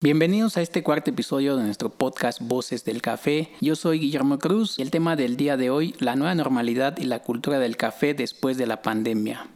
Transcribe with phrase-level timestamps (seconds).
[0.00, 3.50] Bienvenidos a este cuarto episodio de nuestro podcast Voces del Café.
[3.60, 7.04] Yo soy Guillermo Cruz y el tema del día de hoy, la nueva normalidad y
[7.04, 9.48] la cultura del café después de la pandemia.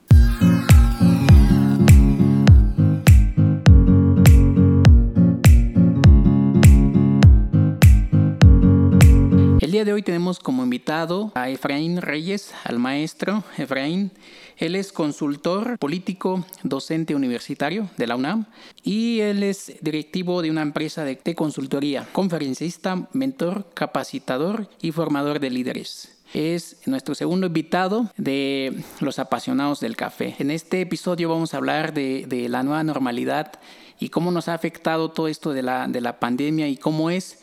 [9.82, 14.12] Día de hoy tenemos como invitado a Efraín Reyes, al maestro Efraín.
[14.56, 18.46] Él es consultor político, docente universitario de la UNAM
[18.84, 25.50] y él es directivo de una empresa de, consultoría, conferencista, mentor, capacitador y formador de
[25.50, 30.34] líderes es nuestro segundo invitado de los apasionados del café.
[30.38, 33.52] En este episodio vamos a hablar de, de, la nueva normalidad
[34.00, 37.38] y cómo nos ha afectado todo esto de la, de la pandemia y cómo es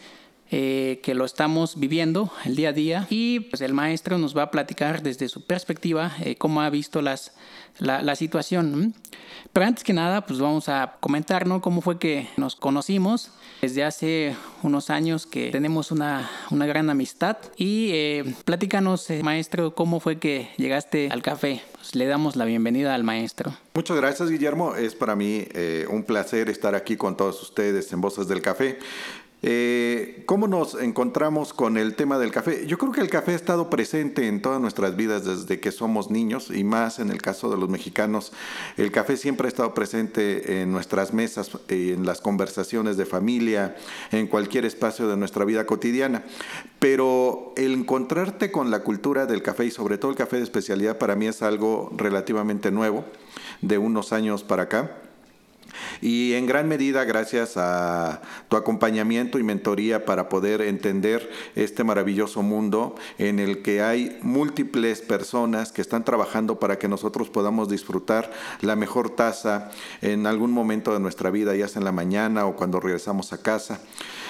[0.52, 4.44] eh, que lo estamos viviendo el día a día y pues el maestro nos va
[4.44, 7.34] a platicar desde su perspectiva eh, cómo ha visto las,
[7.78, 8.96] la, la, situación.
[9.54, 11.62] Pero antes que nada, pues vamos a comentar ¿no?
[11.62, 13.32] cómo fue que nos conocimos.
[13.62, 20.00] Desde hace unos años que tenemos una, una gran amistad y eh, platícanos, maestro, cómo
[20.00, 21.62] fue que llegaste al café.
[21.74, 23.54] Pues le damos la bienvenida al maestro.
[23.76, 24.74] Muchas gracias, Guillermo.
[24.76, 25.46] Es para mí
[25.92, 28.80] un placer estar aquí con todos ustedes en Voces del Café.
[29.42, 32.68] Eh, ¿Cómo nos encontramos con el tema del café?
[32.68, 36.12] Yo creo que el café ha estado presente en todas nuestras vidas desde que somos
[36.12, 38.34] niños y más en el caso de los mexicanos.
[38.76, 43.78] El café siempre ha estado presente en nuestras mesas, en las conversaciones de familia,
[44.12, 46.24] en cualquier espacio de nuestra vida cotidiana.
[46.80, 50.98] Pero el encontrarte con la cultura del café y sobre todo el café de especialidad
[50.98, 53.06] para mí es algo relativamente nuevo,
[53.62, 54.99] de unos años para acá.
[56.02, 62.42] Y en gran medida gracias a tu acompañamiento y mentoría para poder entender este maravilloso
[62.42, 68.32] mundo en el que hay múltiples personas que están trabajando para que nosotros podamos disfrutar
[68.62, 72.56] la mejor taza en algún momento de nuestra vida, ya sea en la mañana o
[72.56, 73.80] cuando regresamos a casa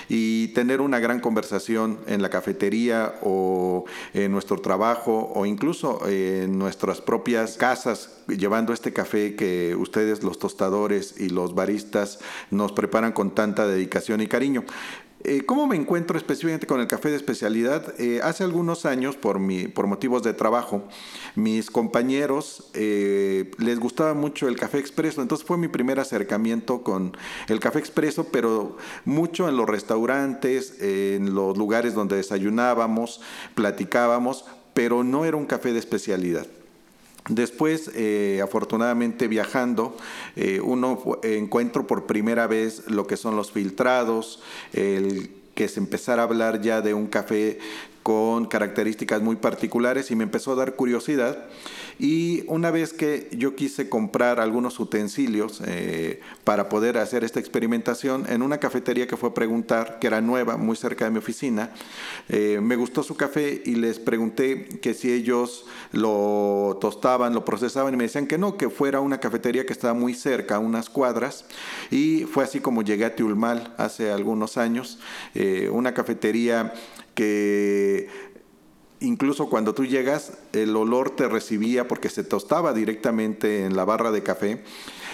[0.10, 6.58] y tener una gran conversación en la cafetería o en nuestro trabajo o incluso en
[6.58, 12.20] nuestras propias casas llevando este café que ustedes los tostadores y los baristas
[12.52, 14.64] nos preparan con tanta dedicación y cariño.
[15.26, 17.94] Eh, ¿Cómo me encuentro específicamente con el café de especialidad?
[18.00, 20.84] Eh, hace algunos años, por, motivos de trabajo,
[21.36, 27.18] mis compañeros eh, les gustaba mucho el café expreso, entonces fue mi primer acercamiento con
[27.50, 33.20] el café expreso, pero mucho en los restaurantes, en los lugares donde desayunábamos,
[33.56, 36.48] platicábamos, pero no era un café de especialidad.
[37.30, 39.96] Después, eh, afortunadamente viajando,
[40.36, 44.42] eh, uno encuentro por primera vez lo que son los filtrados,
[44.74, 47.60] el que se empezara a hablar ya de un café
[48.04, 51.46] con características muy particulares y me empezó a dar curiosidad.
[52.00, 58.26] Y una vez que yo quise comprar algunos utensilios eh, para poder hacer esta experimentación,
[58.30, 61.72] en una cafetería que fue a preguntar, que era nueva, muy cerca de mi oficina,
[62.30, 67.94] eh, me gustó su café y les pregunté que si ellos lo tostaban, lo procesaban
[67.94, 71.44] y me decían que no, que fuera una cafetería que estaba muy cerca, unas cuadras.
[71.92, 75.00] Y fue así como llegué a Tiulmal hace algunos años,
[75.36, 76.74] eh, una cafetería
[77.20, 78.08] que
[79.02, 84.12] incluso cuando tú llegas, el olor te recibía porque se tostaba directamente en la barra
[84.12, 84.64] de café.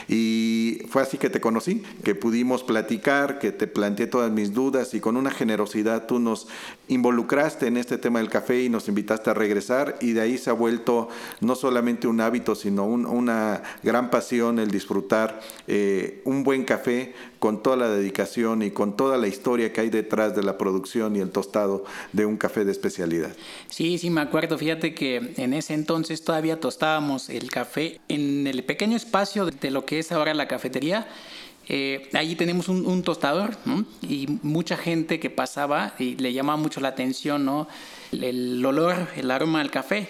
[0.08, 4.94] Y fue así que te conocí, que pudimos platicar, que te planteé todas mis dudas
[4.94, 6.48] y con una generosidad tú nos
[6.88, 10.50] involucraste en este tema del café y nos invitaste a regresar y de ahí se
[10.50, 11.10] ha vuelto
[11.42, 17.62] no solamente un hábito, sino una gran pasión el disfrutar eh, un buen café con
[17.62, 21.20] toda la dedicación y con toda la historia que hay detrás de la producción y
[21.20, 23.36] el tostado de un café de especialidad.
[23.70, 24.58] Sí, sí, me acuerdo.
[24.58, 29.85] Fíjate que en ese entonces todavía tostábamos el café en el pequeño espacio de lo
[29.86, 31.08] que es ahora la cafetería.
[31.68, 33.58] Eh, allí tenemos un, tostador
[34.04, 37.68] y mucha gente que pasaba y le llamaba mucho la atención ¿no?
[38.12, 40.08] el, olor, el aroma al café.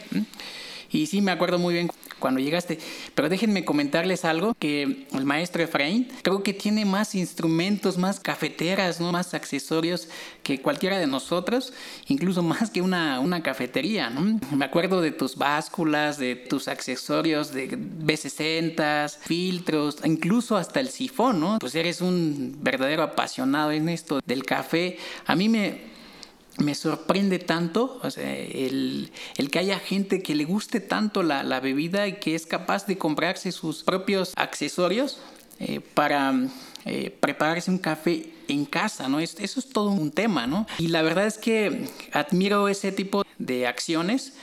[0.92, 2.80] Y sí, me acuerdo muy bien cuando llegaste.
[3.14, 9.00] Pero déjenme comentarles algo, que el maestro Efraín creo que tiene más instrumentos, más cafeteras,
[9.00, 9.12] ¿no?
[9.12, 10.08] más accesorios
[10.44, 11.74] que cualquiera de nosotros,
[12.08, 14.10] incluso más que una, una cafetería.
[14.10, 14.40] ¿no?
[14.56, 21.40] Me acuerdo de tus básculas, de tus accesorios de B60, filtros, incluso hasta el sifón,
[21.40, 21.60] ¿no?
[21.60, 24.98] Pues eres un verdadero apasionado en esto del café.
[25.26, 25.95] A mí me,
[26.58, 29.12] me sorprende tanto el,
[29.52, 33.52] que haya gente que le guste tanto la, bebida y que es capaz de comprarse
[33.52, 35.20] sus propios accesorios
[35.60, 36.34] eh, para
[36.86, 39.20] eh, prepararse un café en casa, ¿no?
[39.20, 40.68] Eso es todo un tema, ¿no?
[40.78, 44.34] Y la verdad es que admiro ese tipo de acciones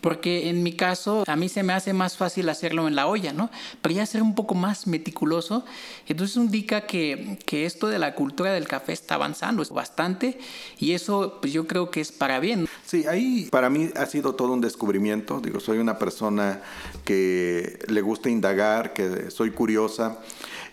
[0.00, 3.32] porque en mi caso a mí se me hace más fácil hacerlo en la olla,
[3.32, 3.50] ¿no?
[3.82, 5.64] Pero ya ser un poco más meticuloso,
[6.08, 10.38] entonces indica que, que esto de la cultura del café está avanzando bastante
[10.78, 12.66] y eso pues yo creo que es para bien.
[12.86, 16.62] Sí, ahí para mí ha sido todo un descubrimiento, digo, soy una persona
[17.04, 20.18] que le gusta indagar, que soy curiosa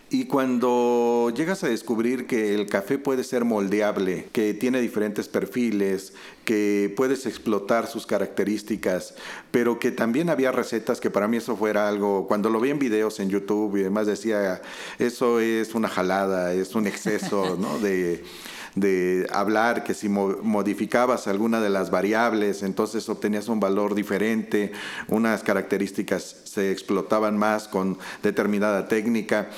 [0.09, 6.13] y cuando llegas a descubrir que el café puede ser moldeable, que tiene diferentes perfiles,
[6.45, 9.15] que puedes explotar sus características,
[9.51, 12.79] pero que también había recetas que para mí eso fuera algo, cuando lo vi en
[12.79, 14.61] videos en YouTube y demás decía,
[14.97, 17.77] eso es una jalada, es un exceso, ¿no?
[17.79, 18.23] De,
[18.75, 24.71] de hablar que si modificabas alguna de las variables, entonces obtenías un valor diferente,
[25.09, 29.49] unas características se explotaban más con determinada técnica.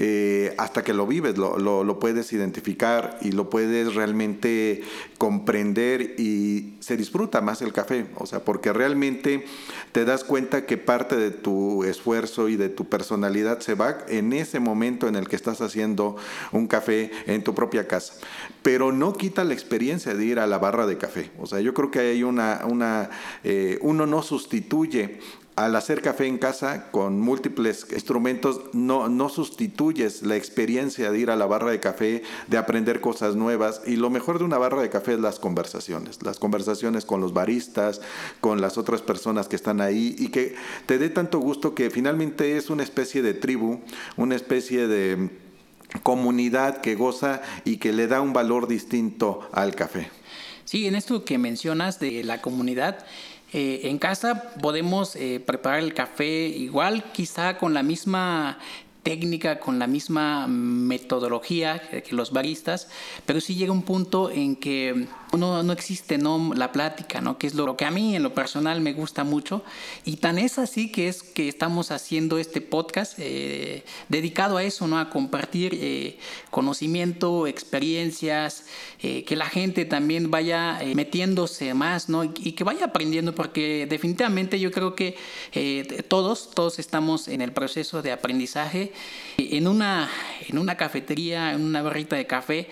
[0.00, 4.82] Eh, hasta que lo vives, lo, lo, puedes identificar y lo puedes realmente
[5.18, 9.44] comprender y se disfruta más el café, o sea, porque realmente
[9.90, 14.32] te das cuenta que parte de tu esfuerzo y de tu personalidad se va en
[14.32, 16.14] ese momento en el que estás haciendo
[16.52, 18.14] un café en tu propia casa,
[18.62, 21.74] pero no quita la experiencia de ir a la barra de café, o sea, yo
[21.74, 23.10] creo que hay una, una
[23.42, 25.18] eh, uno no sustituye
[25.58, 31.36] al hacer café en casa con múltiples instrumentos no, sustituyes la experiencia de ir a
[31.36, 34.88] la barra de café, de aprender cosas nuevas y lo mejor de una barra de
[34.88, 38.00] café es las conversaciones, las conversaciones con los baristas,
[38.40, 40.54] con las otras personas que están ahí y que
[40.86, 43.80] te dé tanto gusto que finalmente es una especie de tribu,
[44.16, 45.28] una especie de
[46.04, 50.08] comunidad que goza y que le da un valor distinto al café.
[50.64, 53.06] Sí, en esto que mencionas de la comunidad,
[53.52, 58.58] eh, en casa podemos eh, preparar el café igual, quizá con la misma
[59.02, 62.88] técnica, con la misma metodología que los baristas,
[63.24, 65.06] pero sí llega un punto en que
[65.36, 67.38] no, no existe no la plática, ¿no?
[67.38, 69.62] que es lo, que a mí en lo personal me gusta mucho.
[70.04, 74.86] Y tan es así que es que estamos haciendo este podcast eh, dedicado a eso,
[74.86, 74.98] ¿no?
[74.98, 76.18] a compartir eh,
[76.50, 78.64] conocimiento, experiencias,
[79.00, 82.24] eh, que la gente también vaya metiéndose más ¿no?
[82.24, 85.16] y, que vaya aprendiendo, porque definitivamente yo creo que
[86.08, 88.92] todos, todos estamos en el proceso de aprendizaje.
[89.36, 90.08] En una,
[90.48, 92.68] en una cafetería, en una barrita de café,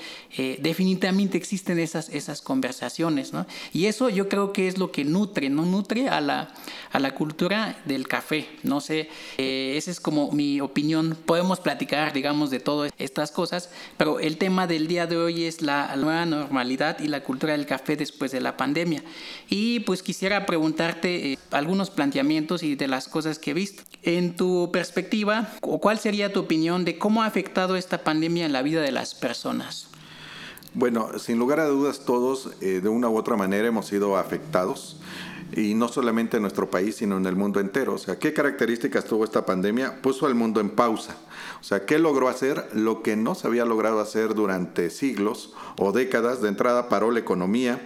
[0.58, 3.44] definitivamente existen esas, esas conversaciones, ¿no?
[3.72, 5.66] Y eso yo creo que es lo que nutre, ¿no?
[5.66, 6.54] Nutre a la,
[6.92, 12.12] a la cultura del café, no sé, eh, esa es como mi opinión, podemos platicar,
[12.12, 16.24] digamos, de todas estas cosas, pero el tema del día de hoy es la, nueva
[16.24, 19.02] normalidad y la cultura del café después de la pandemia.
[19.48, 23.82] Y pues quisiera preguntarte eh, algunos planteamientos y de las cosas que he visto.
[24.04, 28.62] En tu perspectiva, ¿cuál sería tu opinión de cómo ha afectado esta pandemia en la
[28.62, 29.88] vida de las personas?
[30.78, 35.00] Bueno, sin lugar a dudas todos eh, de una u otra manera hemos sido afectados
[35.54, 37.94] y no solamente en nuestro país, sino en el mundo entero.
[37.94, 40.02] O sea, ¿qué características tuvo esta pandemia?
[40.02, 41.16] Puso al mundo en pausa.
[41.62, 42.68] O sea, ¿qué logró hacer?
[42.74, 46.42] Lo que no se había logrado hacer durante siglos o décadas.
[46.42, 47.80] De entrada paró la economía,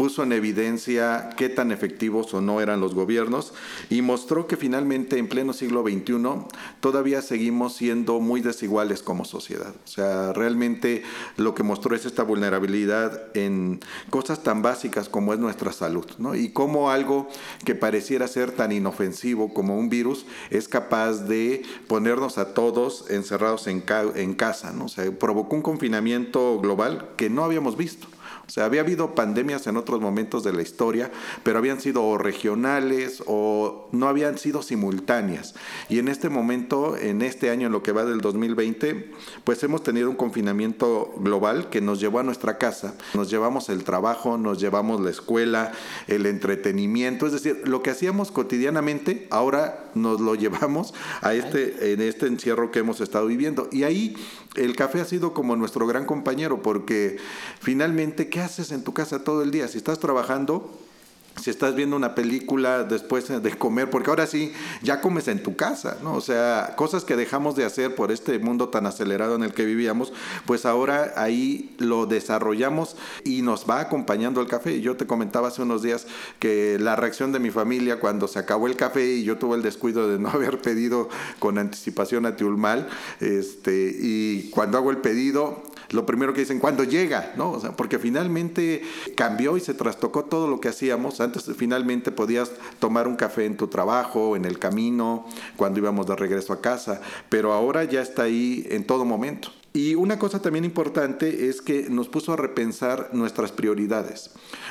[0.00, 3.52] puso en evidencia qué tan efectivos o no eran los gobiernos
[3.90, 6.46] y mostró que finalmente en pleno siglo XXI
[6.80, 9.74] todavía seguimos siendo muy desiguales como sociedad.
[9.84, 11.02] O sea, realmente
[11.36, 16.34] lo que mostró es esta vulnerabilidad en cosas tan básicas como es nuestra salud, ¿no?
[16.34, 17.28] Y cómo algo
[17.66, 23.66] que pareciera ser tan inofensivo como un virus es capaz de ponernos a todos encerrados
[23.66, 24.86] en, en casa, ¿no?
[24.86, 28.08] O sea, provocó un confinamiento global que no habíamos visto.
[28.50, 31.12] O sea, había habido pandemias en otros momentos de la historia,
[31.44, 35.54] pero habían sido regionales o no habían sido simultáneas.
[35.88, 39.12] Y en este momento, en este año, en lo que va del 2020,
[39.44, 42.96] pues hemos tenido un confinamiento global que nos llevó a nuestra casa.
[43.14, 45.70] Nos llevamos el trabajo, nos llevamos la escuela,
[46.08, 50.92] el entretenimiento, es decir, lo que hacíamos cotidianamente, ahora nos lo llevamos
[51.22, 53.68] a este, en este encierro que hemos estado viviendo.
[53.70, 54.16] Y ahí
[54.56, 57.18] el café ha sido como nuestro gran compañero, porque
[57.60, 59.68] finalmente, ¿qué haces en tu casa todo el día?
[59.68, 60.70] Si estás trabajando,
[61.36, 65.56] si estás viendo una película después de comer, porque ahora sí, ya comes en tu
[65.56, 66.14] casa, ¿no?
[66.14, 69.64] O sea, cosas que dejamos de hacer por este mundo tan acelerado en el que
[69.64, 70.12] vivíamos,
[70.46, 74.80] pues ahora ahí lo desarrollamos y nos va acompañando el café.
[74.80, 76.06] Yo te comentaba hace unos días
[76.38, 79.62] que la reacción de mi familia cuando se acabó el café y yo tuve el
[79.62, 81.08] descuido de no haber pedido
[81.38, 82.88] con anticipación a Tiulmal,
[83.20, 87.32] este, y cuando hago el pedido, lo primero que dicen, cuando llega?
[87.36, 87.52] ¿no?
[87.52, 88.82] O sea, porque finalmente
[89.16, 91.19] cambió y se trastocó todo lo que hacíamos.
[91.20, 96.16] Antes finalmente podías tomar un café en tu trabajo, en el camino, cuando íbamos de
[96.16, 99.52] regreso a casa, pero ahora ya está ahí en todo momento.
[99.72, 104.30] Y una cosa también importante es que nos puso a repensar nuestras prioridades.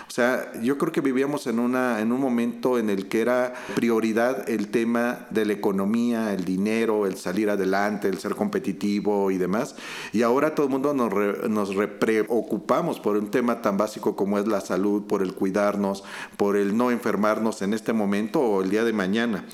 [0.09, 3.53] O sea, yo creo que vivíamos en, una, en un momento en el que era
[3.75, 9.37] prioridad el tema de la economía, el dinero, el salir adelante, el ser competitivo y
[9.37, 9.75] demás.
[10.11, 11.13] Y ahora todo el mundo nos,
[11.49, 16.03] nos preocupamos por un tema tan básico como es la salud, por el cuidarnos,
[16.35, 19.45] por el no enfermarnos en este momento o el día de mañana.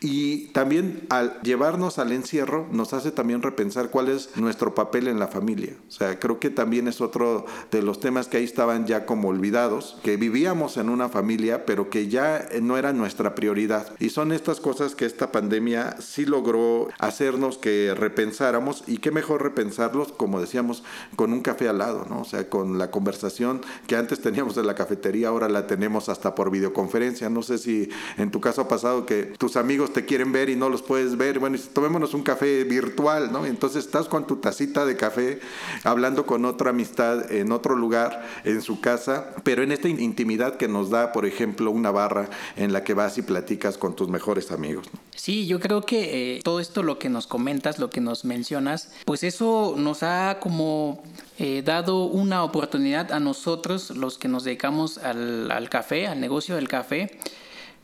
[0.00, 5.18] Y también al llevarnos al encierro nos hace también repensar cuál es nuestro papel en
[5.18, 5.74] la familia.
[5.88, 9.28] O sea, creo que también es otro de los temas que ahí estaban ya como
[9.28, 13.94] olvidados, que vivíamos en una familia, pero que ya no era nuestra prioridad.
[13.98, 19.42] Y son estas cosas que esta pandemia sí logró hacernos que repensáramos y qué mejor
[19.42, 20.82] repensarlos, como decíamos,
[21.14, 22.22] con un café al lado, ¿no?
[22.22, 26.34] O sea, con la conversación que antes teníamos en la cafetería, ahora la tenemos hasta
[26.34, 27.28] por videoconferencia.
[27.28, 30.56] No sé si en tu caso ha pasado que tus amigos te quieren ver y
[30.56, 31.38] no los puedes ver.
[31.38, 33.46] Bueno, tomémonos un café virtual, ¿no?
[33.46, 35.40] Entonces estás con tu tacita de café
[35.84, 40.68] hablando con otra amistad en otro lugar, en su casa, pero en esta intimidad que
[40.68, 44.50] nos da, por ejemplo, una barra en la que vas y platicas con tus mejores
[44.50, 44.86] amigos.
[45.14, 48.92] Sí, yo creo que eh, todo esto lo que nos comentas, lo que nos mencionas,
[49.04, 51.02] pues eso nos ha como
[51.38, 56.56] eh, dado una oportunidad a nosotros, los que nos dedicamos al, al café, al negocio
[56.56, 57.18] del café,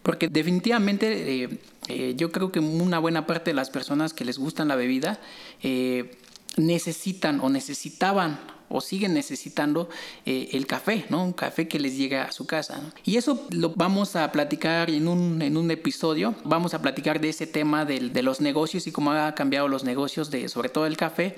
[0.03, 4.39] porque definitivamente eh, eh, yo creo que una buena parte de las personas que les
[4.39, 5.21] gustan la bebida
[5.63, 6.19] eh,
[6.57, 8.39] necesitan o necesitaban
[8.69, 9.89] o siguen necesitando
[10.25, 11.23] el café, ¿no?
[11.23, 12.81] Un café que les llega a su casa.
[13.05, 16.35] Y eso lo vamos a platicar en un, en un episodio.
[16.43, 19.85] Vamos a platicar de ese tema de, de los negocios y cómo ha cambiado los
[19.85, 21.37] negocios de sobre todo el café.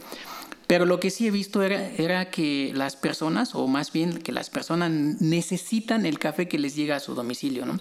[0.68, 4.32] Pero lo que sí he visto era, era, que las personas, o más bien que
[4.32, 7.64] las personas necesitan el café que les llega a su domicilio.
[7.64, 7.80] ¿no?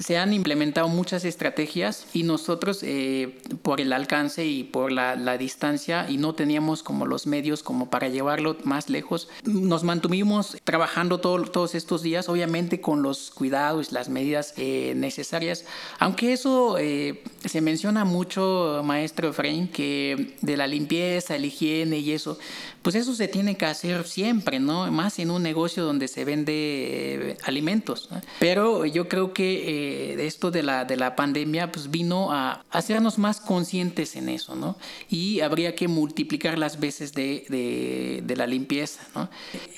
[0.00, 5.36] Se han implementado muchas estrategias y nosotros, eh, por el alcance y por la, la,
[5.36, 11.18] distancia, y no teníamos como los medios como para llevarlo más lejos, nos mantuvimos trabajando
[11.18, 15.64] todo, todos estos días, obviamente con los cuidados, las medidas eh, necesarias.
[15.98, 22.12] Aunque eso eh, se menciona mucho, maestro Efraín, que de la limpieza, la higiene y
[22.12, 22.27] eso,
[22.82, 24.90] pues eso se tiene que hacer siempre, ¿no?
[24.90, 28.08] Más en un negocio donde se vende eh, alimentos.
[28.38, 33.18] Pero yo creo que eh, esto de la, de la pandemia pues vino a hacernos
[33.18, 34.76] más conscientes en eso, ¿no?
[35.08, 37.44] Y habría que multiplicar las veces de,
[38.24, 39.28] de, la limpieza, ¿no?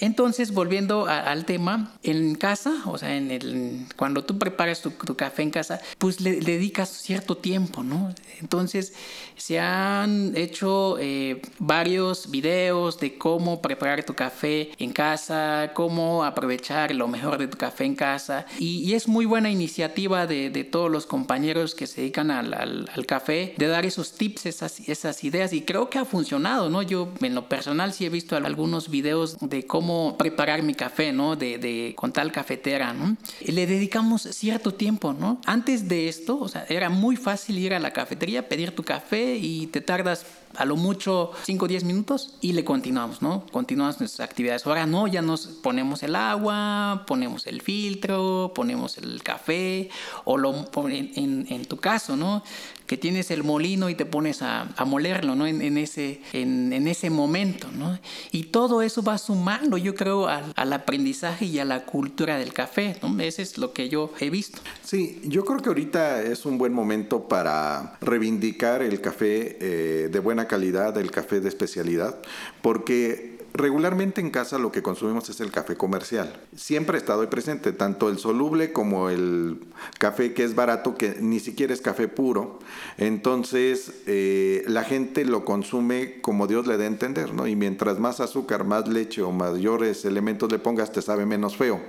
[0.01, 5.43] Entonces, volviendo al tema, en casa, o sea, en el, cuando tú preparas tu, café
[5.43, 8.15] en casa, pues le, dedicas cierto tiempo, ¿no?
[8.41, 8.93] Entonces,
[9.37, 16.95] se han hecho eh, varios videos de cómo preparar tu café en casa, cómo aprovechar
[16.95, 18.47] lo mejor de tu café en casa.
[18.59, 23.67] Y, es muy buena iniciativa de, todos los compañeros que se dedican al, café, de
[23.67, 25.53] dar esos tips, esas, ideas.
[25.53, 26.83] Y creo que ha funcionado, ¿no?
[26.83, 31.37] Yo en lo personal sí he visto algunos videos de cómo preparar mi café, ¿no?
[31.37, 33.17] De, de con tal cafetera, ¿no?
[33.45, 35.41] Le dedicamos cierto tiempo, ¿no?
[35.47, 39.37] Antes de esto, o sea, era muy fácil ir a la cafetería, pedir tu café
[39.37, 40.25] y te tardas
[40.57, 43.47] a lo mucho 5 o 10 minutos y le continuamos, ¿no?
[43.53, 44.67] Continuamos nuestras actividades.
[44.67, 49.91] Ahora no, ya nos ponemos el agua, ponemos el filtro, ponemos el café
[50.25, 52.43] o lo, en, en tu caso, ¿no?
[52.91, 55.47] Que tienes el molino y te pones a, molerlo, ¿no?
[55.47, 57.97] En, ese, en, ese momento, ¿no?
[58.33, 62.97] Y todo eso va sumando, yo creo, al, aprendizaje y a la cultura del café,
[63.01, 63.21] ¿no?
[63.21, 64.61] Es lo que yo he visto.
[64.83, 70.19] Sí, yo creo que ahorita es un buen momento para reivindicar el café eh, de
[70.19, 72.19] buena calidad, el café de especialidad,
[72.61, 76.41] porque regularmente en casa lo que consumimos es el café comercial.
[76.57, 79.61] Siempre ha estado presente, tanto el soluble como el
[79.99, 82.59] café que es barato, que ni siquiera es café puro.
[82.99, 87.47] Entonces eh, la gente lo consume como Dios le dé a entender, ¿no?
[87.47, 91.81] Y mientras más azúcar, más leche o mayores elementos le pongas, te sabe menos feo.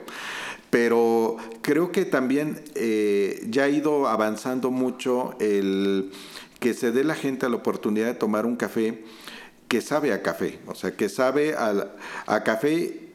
[0.69, 6.11] Pero creo que también eh, ya ha ido avanzando mucho el
[6.61, 9.03] que se dé la gente la oportunidad de tomar un café
[9.71, 13.07] que sabe a café, o sea, que sabe a, a café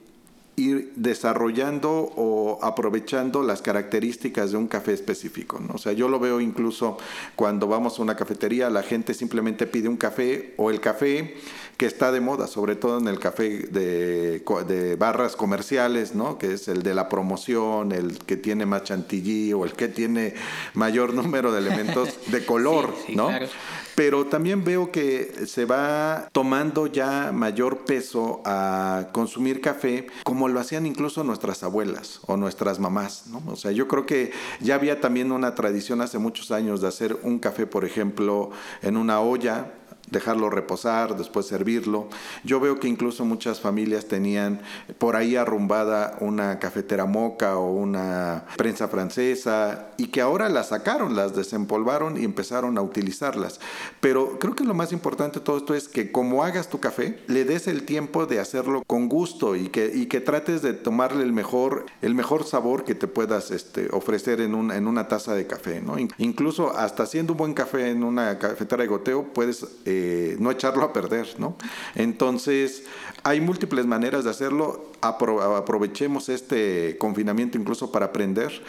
[0.56, 5.60] ir desarrollando o aprovechando las características de un café específico.
[5.60, 5.74] ¿no?
[5.74, 6.96] O sea, yo lo veo incluso
[7.34, 11.36] cuando vamos a una cafetería, la gente simplemente pide un café o el café
[11.76, 16.38] que está de moda, sobre todo en el café de, de barras comerciales, ¿no?
[16.38, 20.34] que es el de la promoción, el que tiene más chantilly o el que tiene
[20.74, 23.30] mayor número de elementos de color, ¿no?
[23.94, 30.60] Pero también veo que se va tomando ya mayor peso a consumir café como lo
[30.60, 33.24] hacían incluso nuestras abuelas o nuestras mamás.
[33.28, 33.42] ¿no?
[33.46, 37.18] O sea, yo creo que ya había también una tradición hace muchos años de hacer
[37.22, 38.50] un café, por ejemplo,
[38.82, 39.72] en una olla
[40.10, 42.08] dejarlo reposar, después servirlo.
[42.44, 44.60] Yo veo que incluso muchas familias tenían
[44.98, 51.16] por ahí arrumbada una cafetera moca o una prensa francesa y que ahora las sacaron,
[51.16, 53.60] las desempolvaron y empezaron a utilizarlas.
[54.00, 57.18] Pero creo que lo más importante de todo esto es que como hagas tu café,
[57.26, 61.24] le des el tiempo de hacerlo con gusto y que, y que trates de tomarle
[61.24, 65.34] el mejor, el mejor sabor que te puedas este, ofrecer en, un, en una taza
[65.34, 65.82] de café.
[66.18, 69.66] Incluso hasta haciendo un buen café en una cafetera de goteo, puedes...
[69.84, 69.95] Eh,
[70.38, 71.56] no echarlo a perder, ¿no?
[71.94, 72.84] Entonces,
[73.22, 74.92] hay múltiples maneras de hacerlo.
[75.00, 78.62] aprovechemos este confinamiento incluso para aprender.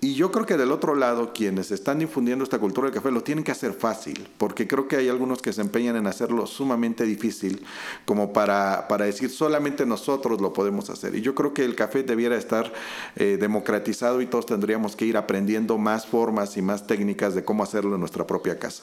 [0.00, 3.22] Y yo creo que del otro lado, quienes están difundiendo esta cultura del café lo
[3.22, 7.04] tienen que hacer fácil, porque creo que hay algunos que se empeñan en hacerlo sumamente
[7.04, 7.64] difícil,
[8.04, 11.14] como para, para decir solamente nosotros lo podemos hacer.
[11.14, 12.72] Y yo creo que el café debiera estar
[13.16, 17.62] eh, democratizado y todos tendríamos que ir aprendiendo más formas y más técnicas de cómo
[17.62, 18.82] hacerlo en nuestra propia casa.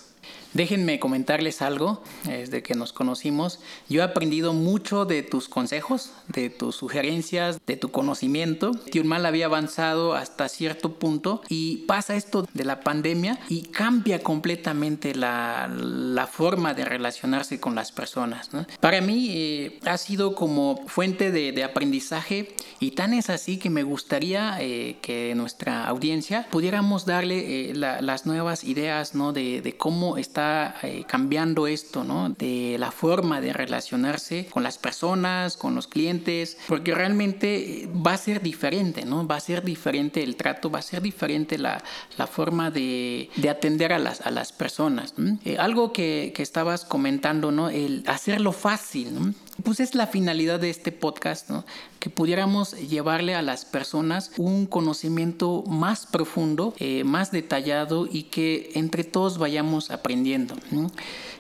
[0.54, 3.60] Déjenme comentarles algo desde que nos conocimos.
[3.90, 8.72] Yo he aprendido mucho de tus consejos, de tus sugerencias, de tu conocimiento.
[9.04, 15.14] Mal había avanzado hasta cierto punto y pasa esto de la pandemia y cambia completamente
[15.14, 18.50] la, la forma de relacionarse con las personas.
[18.80, 23.70] Para mí eh, ha sido como fuente de, de, aprendizaje y tan es así que
[23.70, 29.34] me gustaría eh, que nuestra audiencia pudiéramos darle eh, las nuevas ideas ¿no?
[29.34, 32.30] de, de cómo está eh, cambiando esto, ¿no?
[32.30, 38.14] De la forma de relacionarse con las personas, con los clientes, porque realmente eh, va
[38.14, 39.28] a ser diferente, ¿no?
[39.28, 41.84] Va a ser diferente el trato, va a ser diferente la,
[42.18, 45.14] la forma de, de, atender a las, a las personas.
[45.46, 47.70] Eh, algo que, que, estabas comentando, ¿no?
[47.70, 49.34] El hacerlo fácil, ¿no?
[49.64, 51.64] Pues es la finalidad de este podcast, ¿no?
[52.04, 58.72] Que pudiéramos llevarle a las personas un conocimiento más profundo, eh, más detallado y que
[58.76, 60.54] entre todos vayamos aprendiendo.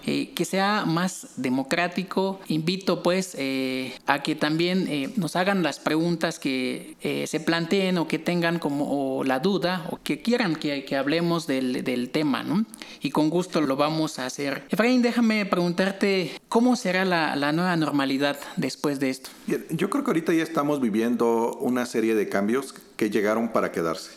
[0.05, 2.39] Eh, que sea más democrático.
[2.47, 6.95] Invito pues eh, a que también nos hagan las preguntas que
[7.27, 11.83] se planteen o que tengan como la duda o que quieran que, que hablemos del,
[11.83, 12.43] del, tema.
[12.43, 12.65] ¿no?
[13.01, 14.63] Y con gusto lo vamos a hacer.
[14.69, 19.29] Efraín, déjame preguntarte cómo será la, la nueva normalidad después de esto.
[19.69, 24.11] Yo creo que ahorita ya estamos viviendo una serie de cambios que llegaron para quedarse.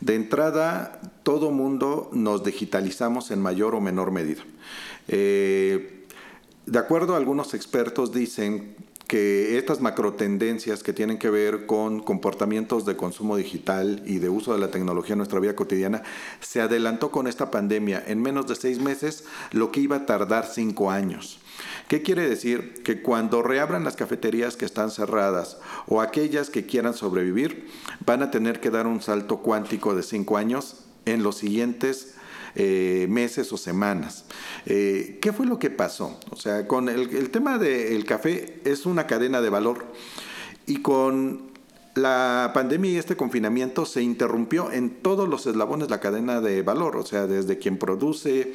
[0.00, 4.42] De entrada, todo mundo nos digitalizamos en mayor o menor medida.
[5.12, 6.06] Eh,
[6.66, 8.76] de acuerdo a algunos expertos dicen
[9.08, 14.28] que estas macro tendencias que tienen que ver con comportamientos de consumo digital y de
[14.28, 16.04] uso de la tecnología en nuestra vida cotidiana
[16.38, 20.46] se adelantó con esta pandemia en menos de seis meses lo que iba a tardar
[20.46, 21.40] cinco años.
[21.88, 22.84] ¿Qué quiere decir?
[22.84, 27.66] Que cuando reabran las cafeterías que están cerradas o aquellas que quieran sobrevivir,
[28.06, 32.14] van a tener que dar un salto cuántico de cinco años en los siguientes
[32.54, 34.24] eh, meses o semanas.
[34.66, 36.18] Eh, ¿Qué fue lo que pasó?
[36.30, 39.86] O sea, con el, tema del café es una cadena de valor
[40.66, 41.50] y con
[41.94, 46.96] la pandemia y este confinamiento se interrumpió en todos los eslabones la cadena de valor,
[46.96, 48.52] o sea, desde quien produce,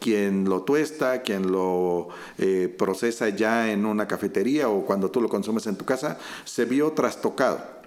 [0.00, 5.28] quien lo tuesta, quien lo eh, procesa ya en una cafetería o cuando tú lo
[5.28, 7.83] consumes en tu casa, se vio trastocado.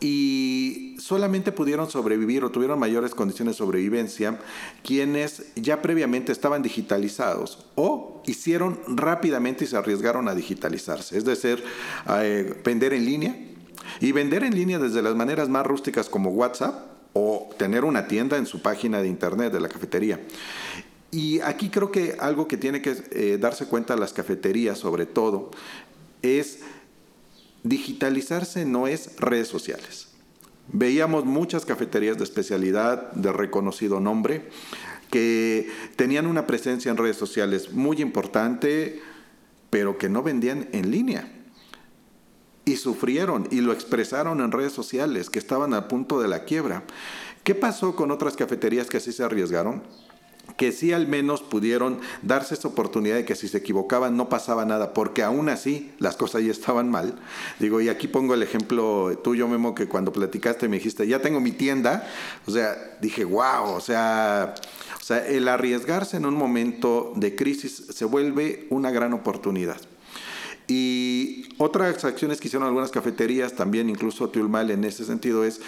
[0.00, 4.38] Y solamente pudieron sobrevivir o tuvieron mayores condiciones de sobrevivencia
[4.82, 11.18] quienes ya previamente estaban digitalizados o hicieron rápidamente y se arriesgaron a digitalizarse.
[11.18, 11.62] Es decir,
[12.08, 13.36] eh, vender en línea.
[14.00, 18.36] Y vender en línea desde las maneras más rústicas como WhatsApp o tener una tienda
[18.36, 20.20] en su página de internet de la cafetería.
[21.10, 25.50] Y aquí creo que algo que tiene que eh, darse cuenta las cafeterías sobre todo
[26.22, 26.60] es
[27.62, 30.08] digitalizarse no es redes sociales.
[30.72, 34.48] Veíamos muchas cafeterías de especialidad de reconocido nombre
[35.10, 39.00] que tenían una presencia en redes sociales muy importante,
[39.68, 41.32] pero que no vendían en línea
[42.64, 46.84] y sufrieron y lo expresaron en redes sociales, que estaban a punto de la quiebra.
[47.42, 49.82] ¿Qué pasó con otras cafeterías que así se arriesgaron?
[50.56, 54.64] Que sí al menos pudieron darse esa oportunidad de que si se equivocaban no pasaba
[54.64, 57.18] nada, porque aún así las cosas ya estaban mal.
[57.58, 61.40] Digo, y aquí pongo el ejemplo tuyo, Memo, que cuando platicaste me dijiste, ya tengo
[61.40, 62.06] mi tienda,
[62.46, 64.54] o sea, dije, wow, o sea,
[65.00, 69.78] o sea, el arriesgarse en un momento de crisis se vuelve una gran oportunidad.
[70.70, 75.60] Y otras acciones que hicieron algunas cafeterías, también incluso Tiulmal en ese sentido, es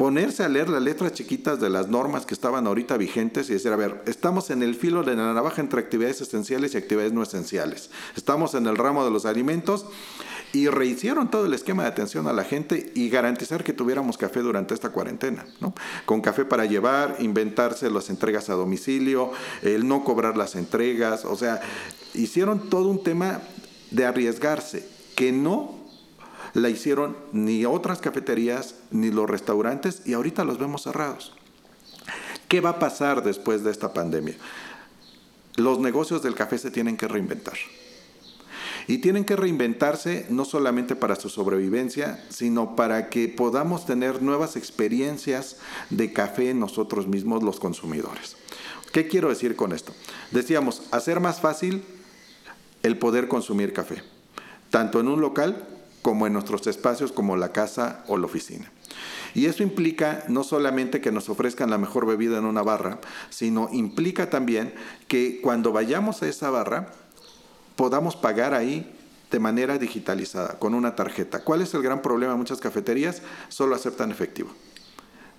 [0.00, 3.70] ponerse a leer las letras chiquitas de las normas que estaban ahorita vigentes y decir,
[3.70, 7.22] a ver, estamos en el filo de la navaja entre actividades esenciales y actividades no
[7.22, 7.90] esenciales.
[8.16, 9.84] Estamos en el ramo de los alimentos
[10.54, 14.40] y rehicieron todo el esquema de atención a la gente y garantizar que tuviéramos café
[14.40, 15.74] durante esta cuarentena, ¿no?
[16.06, 21.36] Con café para llevar, inventarse las entregas a domicilio, el no cobrar las entregas, o
[21.36, 21.60] sea,
[22.14, 23.42] hicieron todo un tema
[23.90, 25.79] de arriesgarse, que no
[26.54, 31.32] la hicieron ni otras cafeterías ni los restaurantes y ahorita los vemos cerrados.
[32.48, 34.34] ¿Qué va a pasar después de esta pandemia?
[35.56, 37.54] Los negocios del café se tienen que reinventar.
[38.88, 44.56] Y tienen que reinventarse no solamente para su sobrevivencia, sino para que podamos tener nuevas
[44.56, 45.58] experiencias
[45.90, 48.36] de café nosotros mismos los consumidores.
[48.92, 49.94] ¿Qué quiero decir con esto?
[50.32, 51.84] Decíamos, hacer más fácil
[52.82, 54.02] el poder consumir café,
[54.70, 55.68] tanto en un local
[56.02, 58.70] como en nuestros espacios como la casa o la oficina.
[59.34, 63.68] Y eso implica no solamente que nos ofrezcan la mejor bebida en una barra, sino
[63.72, 64.74] implica también
[65.08, 66.92] que cuando vayamos a esa barra
[67.76, 68.96] podamos pagar ahí
[69.30, 71.44] de manera digitalizada, con una tarjeta.
[71.44, 72.34] ¿Cuál es el gran problema?
[72.34, 74.50] Muchas cafeterías solo aceptan efectivo.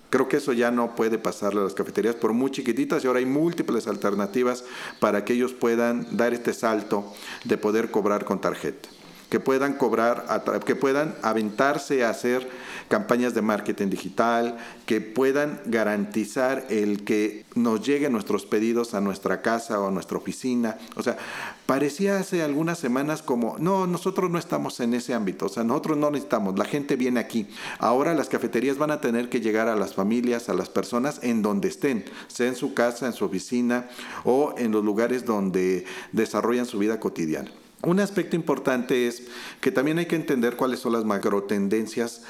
[0.08, 3.18] Creo que eso ya no puede pasarle a las cafeterías por muy chiquititas y ahora
[3.18, 4.64] hay múltiples alternativas
[4.98, 7.12] para que ellos puedan dar este salto
[7.44, 8.88] de poder cobrar con tarjeta
[9.32, 12.46] que puedan cobrar, que puedan aventarse a hacer
[12.88, 19.40] campañas de marketing digital, que puedan garantizar el que nos lleguen nuestros pedidos a nuestra
[19.40, 20.76] casa o a nuestra oficina.
[20.96, 21.16] O sea,
[21.64, 25.96] parecía hace algunas semanas como, no, nosotros no estamos en ese ámbito, o sea, nosotros
[25.96, 27.48] no necesitamos, la gente viene aquí.
[27.78, 31.40] Ahora las cafeterías van a tener que llegar a las familias, a las personas en
[31.40, 33.88] donde estén, sea en su casa, en su oficina
[34.24, 37.50] o en los lugares donde desarrollan su vida cotidiana.
[37.82, 39.24] Un aspecto importante es
[39.60, 42.22] que también hay que entender cuáles son las macrotendencias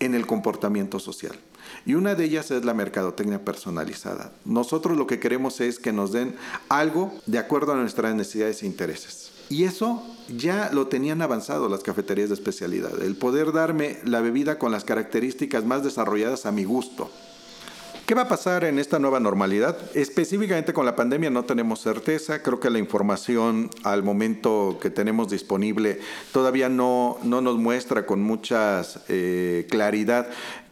[0.00, 1.38] en el comportamiento social.
[1.86, 4.32] Y una de ellas es la mercadotecnia personalizada.
[4.44, 6.34] Nosotros lo que queremos es que nos den
[6.68, 9.30] algo de acuerdo a nuestras necesidades e intereses.
[9.48, 14.58] Y eso ya lo tenían avanzado las cafeterías de especialidad, el poder darme la bebida
[14.58, 17.10] con las características más desarrolladas a mi gusto.
[18.10, 19.78] ¿Qué va a pasar en esta nueva normalidad?
[19.94, 22.42] Específicamente con la pandemia no tenemos certeza.
[22.42, 26.00] Creo que la información al momento que tenemos disponible
[26.32, 30.28] todavía no, no nos muestra con mucha eh, claridad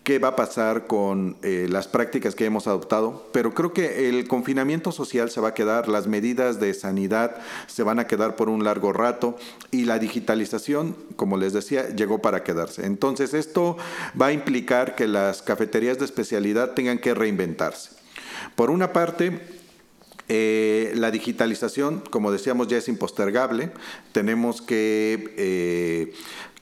[0.09, 4.27] qué va a pasar con eh, las prácticas que hemos adoptado, pero creo que el
[4.27, 8.49] confinamiento social se va a quedar, las medidas de sanidad se van a quedar por
[8.49, 9.37] un largo rato
[9.71, 12.87] y la digitalización, como les decía, llegó para quedarse.
[12.87, 13.77] Entonces esto
[14.18, 17.90] va a implicar que las cafeterías de especialidad tengan que reinventarse.
[18.57, 19.42] Por una parte,
[20.31, 23.73] eh, la digitalización, como decíamos, ya es impostergable.
[24.12, 26.14] Tenemos que eh,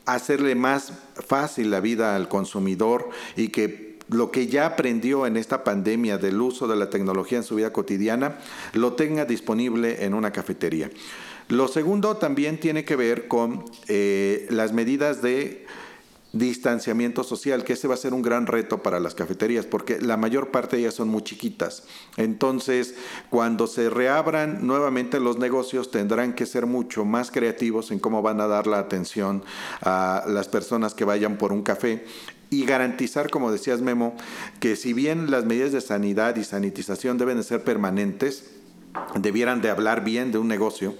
[0.06, 5.64] hacerle más fácil la vida al consumidor y que lo que ya aprendió en esta
[5.64, 8.38] pandemia del uso de la tecnología en su vida cotidiana
[8.72, 10.90] lo tenga disponible en una cafetería.
[11.48, 15.66] Lo segundo también tiene que ver con eh, las medidas de
[16.38, 20.16] distanciamiento social, que ese va a ser un gran reto para las cafeterías, porque la
[20.16, 21.84] mayor parte de ellas son muy chiquitas.
[22.16, 22.94] Entonces,
[23.30, 28.40] cuando se reabran nuevamente los negocios, tendrán que ser mucho más creativos en cómo van
[28.40, 29.44] a dar la atención
[29.82, 32.04] a las personas que vayan por un café
[32.50, 34.16] y garantizar, como decías Memo,
[34.60, 38.50] que si bien las medidas de sanidad y sanitización deben de ser permanentes,
[39.16, 40.94] debieran de hablar bien de un negocio,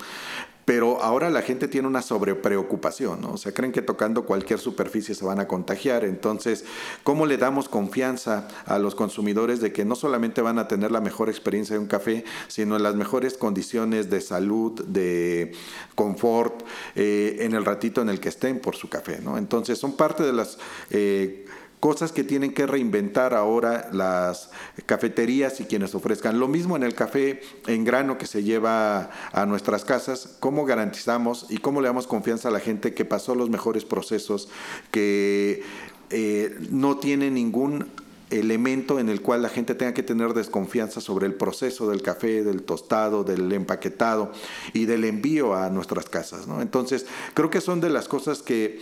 [0.66, 3.30] pero ahora la gente tiene una sobrepreocupación, ¿no?
[3.34, 6.04] O sea, creen que tocando cualquier superficie se van a contagiar.
[6.04, 6.64] Entonces,
[7.04, 11.00] ¿cómo le damos confianza a los consumidores de que no solamente van a tener la
[11.00, 15.52] mejor experiencia de un café, sino en las mejores condiciones de salud, de
[15.94, 16.64] confort,
[16.96, 19.38] eh, en el ratito en el que estén por su café, ¿no?
[19.38, 20.58] Entonces, son parte de las...
[20.90, 21.46] Eh,
[21.80, 24.50] cosas que tienen que reinventar ahora las
[24.86, 26.40] cafeterías y quienes ofrezcan.
[26.40, 31.46] Lo mismo en el café en grano que se lleva a nuestras casas, cómo garantizamos
[31.48, 34.48] y cómo le damos confianza a la gente que pasó los mejores procesos,
[34.90, 35.62] que
[36.10, 37.90] eh, no tiene ningún
[38.30, 42.42] elemento en el cual la gente tenga que tener desconfianza sobre el proceso del café,
[42.42, 44.32] del tostado, del empaquetado
[44.72, 46.46] y del envío a nuestras casas.
[46.60, 48.80] Entonces, creo que son de las cosas que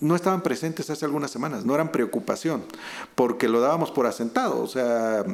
[0.00, 2.64] no estaban presentes hace algunas semanas, no eran preocupación,
[3.14, 5.24] porque lo dábamos por asentado, o sea,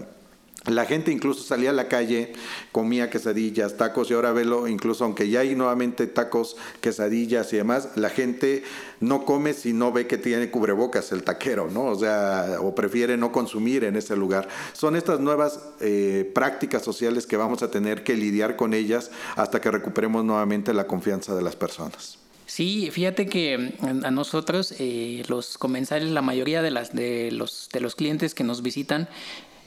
[0.66, 2.34] la gente incluso salía a la calle,
[2.70, 7.88] comía quesadillas, tacos y ahora velo, incluso aunque ya hay nuevamente tacos, quesadillas y demás,
[7.96, 8.62] la gente
[9.00, 11.84] no come si no ve que tiene cubrebocas el taquero, ¿no?
[11.84, 14.48] O sea, o prefiere no consumir en ese lugar.
[14.74, 19.62] Son estas nuevas eh, prácticas sociales que vamos a tener que lidiar con ellas hasta
[19.62, 22.19] que recuperemos nuevamente la confianza de las personas.
[22.50, 27.68] Sí, fíjate que mm, a nosotros eh, los comensales, la mayoría de, las, de, los,
[27.72, 29.08] de los clientes que nos visitan,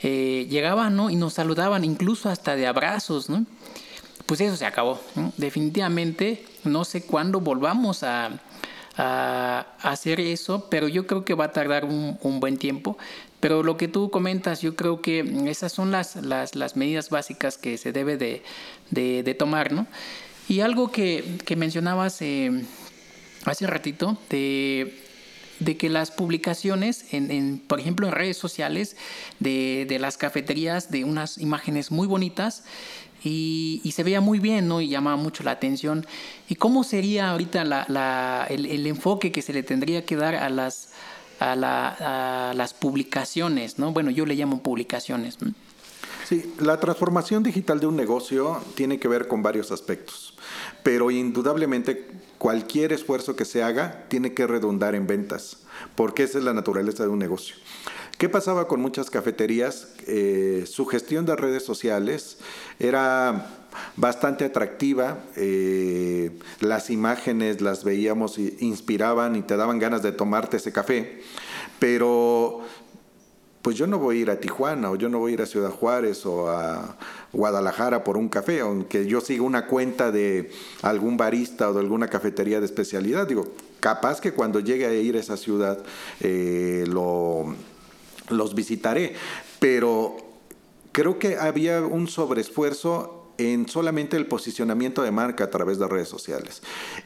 [0.02, 1.10] eh, llegaban ¿no?
[1.10, 3.30] y nos saludaban, incluso hasta de abrazos.
[3.30, 3.46] ¿no?
[4.26, 5.00] Pues eso se acabó.
[5.38, 8.42] Definitivamente no sé cuándo volvamos a,
[8.98, 12.98] a hacer eso, pero yo creo que va a tardar un, buen tiempo.
[13.40, 17.78] Pero lo que tú comentas, yo creo que esas son las, las, medidas básicas que
[17.78, 19.88] se debe de, tomar, ¿no?
[20.50, 21.24] Y algo que,
[21.56, 22.64] mencionabas eh,
[23.46, 25.00] hace ratito, de,
[25.60, 28.98] de, que las publicaciones, en, por ejemplo, en redes sociales,
[29.40, 32.64] de, de las cafeterías, de unas imágenes muy bonitas,
[33.24, 34.82] y, se veía muy bien, ¿no?
[34.82, 36.06] Y llamaba mucho la atención.
[36.50, 40.90] ¿Y cómo sería ahorita la, el, enfoque que se le tendría que dar a las,
[41.40, 43.92] a, las publicaciones, ¿no?
[43.92, 45.38] Bueno, yo le llamo publicaciones.
[46.34, 50.34] Sí, la transformación digital de un negocio tiene que ver con varios aspectos,
[50.82, 52.08] pero indudablemente
[52.40, 55.58] cualquier esfuerzo que se haga tiene que redundar en ventas,
[55.94, 57.56] porque esa es la naturaleza de un negocio.
[58.18, 59.90] ¿Qué pasaba con muchas cafeterías?
[60.08, 62.40] Eh, su gestión de redes sociales
[62.80, 70.58] era bastante atractiva, eh, las imágenes las veíamos, inspiraban y te daban ganas de tomarte
[70.58, 71.22] ese café,
[71.78, 72.62] pero
[73.64, 75.46] pues yo no voy a ir a Tijuana o yo no voy a ir a
[75.46, 76.98] Ciudad Juárez o a
[77.32, 82.10] Guadalajara por un café, aunque yo siga una cuenta de algún barista o de alguna
[82.10, 83.48] cafetería de especialidad, digo,
[83.80, 85.82] capaz que cuando llegue a ir a esa ciudad
[86.20, 87.56] eh, lo
[88.30, 89.16] los visitaré,
[89.60, 90.18] pero
[90.92, 96.08] creo que había un sobreesfuerzo en solamente el posicionamiento de marca a través de redes
[96.08, 96.62] sociales.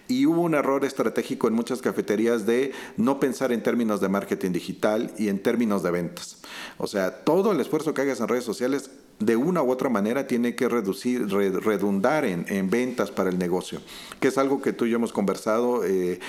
[0.08, 4.52] Y hubo un error estratégico en muchas cafeterías de no pensar en términos de marketing
[4.52, 6.37] digital y en términos de ventas.
[6.78, 10.28] O sea, todo el esfuerzo que hagas en redes sociales de una u otra manera
[10.28, 13.82] tiene que reducir, redundar en, ventas para el negocio,
[14.20, 16.20] que es algo que tú y yo hemos conversado eh,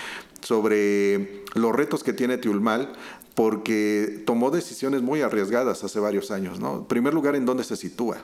[0.40, 2.92] sobre los retos que tiene Tiulmal
[3.38, 6.58] porque tomó decisiones muy arriesgadas hace varios años.
[6.58, 8.16] En primer lugar, en dónde se sitúa.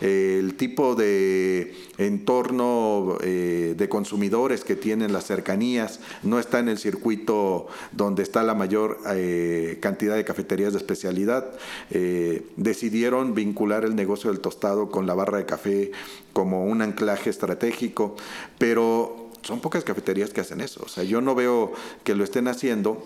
[0.00, 6.78] el tipo de entorno eh, de consumidores que tienen las cercanías no está en el
[6.78, 11.50] circuito donde está la mayor eh, cantidad de cafeterías de especialidad.
[11.90, 15.90] Eh, decidieron vincular el negocio del tostado con la barra de café
[16.32, 18.14] como un anclaje estratégico,
[18.56, 20.84] pero son pocas cafeterías que hacen eso.
[20.84, 21.72] O sea, yo no veo
[22.04, 23.04] que lo estén haciendo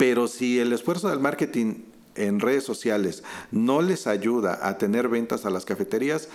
[0.00, 1.82] pero si el esfuerzo del marketing
[2.14, 6.28] en redes sociales no les ayuda a tener ventas a las cafeterías,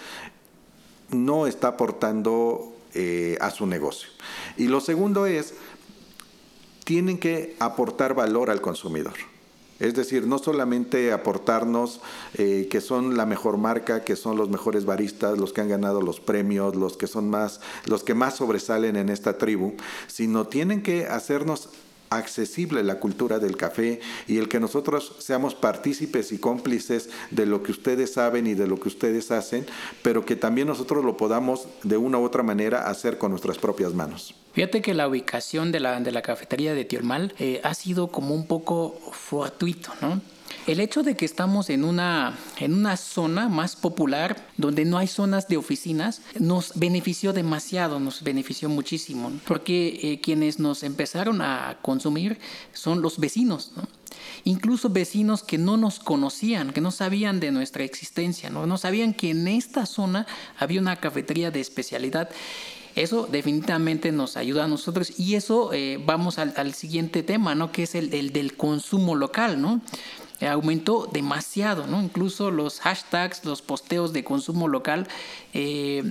[1.10, 4.08] no está aportando eh, a su negocio.
[4.56, 5.56] Y lo segundo es,
[6.84, 9.16] tienen que aportar valor al consumidor.
[9.80, 12.02] Es decir, no solamente aportarnos
[12.36, 16.04] eh, que son la mejor marca, que son los mejores baristas, los que han ganado
[16.04, 19.74] los premios, los que son más, los que más sobresalen en esta tribu,
[20.06, 21.70] sino tienen que hacernos
[22.10, 27.64] accesible la cultura del café y el que nosotros seamos partícipes y cómplices de lo
[27.64, 29.66] que ustedes saben y de lo que ustedes hacen,
[30.02, 33.94] pero que también nosotros lo podamos de una u otra manera hacer con nuestras propias
[33.94, 34.36] manos.
[34.54, 38.34] Fíjate que la ubicación de la, de la cafetería de Tiolmal eh, ha sido como
[38.34, 40.22] un poco fortuito, ¿no?
[40.68, 45.06] El hecho de que estamos en una, en una zona más popular, donde no hay
[45.08, 51.78] zonas de oficinas, nos benefició demasiado, nos benefició muchísimo, porque eh, quienes nos empezaron a
[51.84, 52.40] consumir
[52.74, 53.74] son los vecinos.
[54.44, 59.14] incluso vecinos que no nos conocían, que no sabían de nuestra existencia, no, no sabían
[59.14, 60.26] que en esta zona
[60.58, 62.30] había una cafetería de especialidad.
[62.96, 67.72] Eso definitivamente nos ayuda a nosotros y eso eh, vamos al, siguiente tema, ¿no?
[67.72, 69.82] Que es el, el, del consumo local, ¿no?
[70.42, 72.02] Eh, aumentó demasiado, ¿no?
[72.02, 75.08] Incluso los hashtags, los posteos de consumo local
[75.54, 76.04] eh,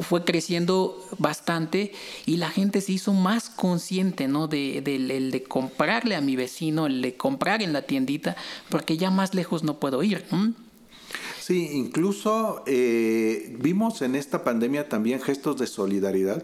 [0.00, 1.92] fue creciendo bastante
[2.24, 4.48] y la gente se hizo más consciente, ¿no?
[4.48, 8.36] De, de, comprarle a mi vecino, el de comprar en la tiendita,
[8.68, 10.24] porque ya más lejos no puedo ir,
[11.40, 16.42] Sí, incluso eh, vimos en esta pandemia también gestos de solidaridad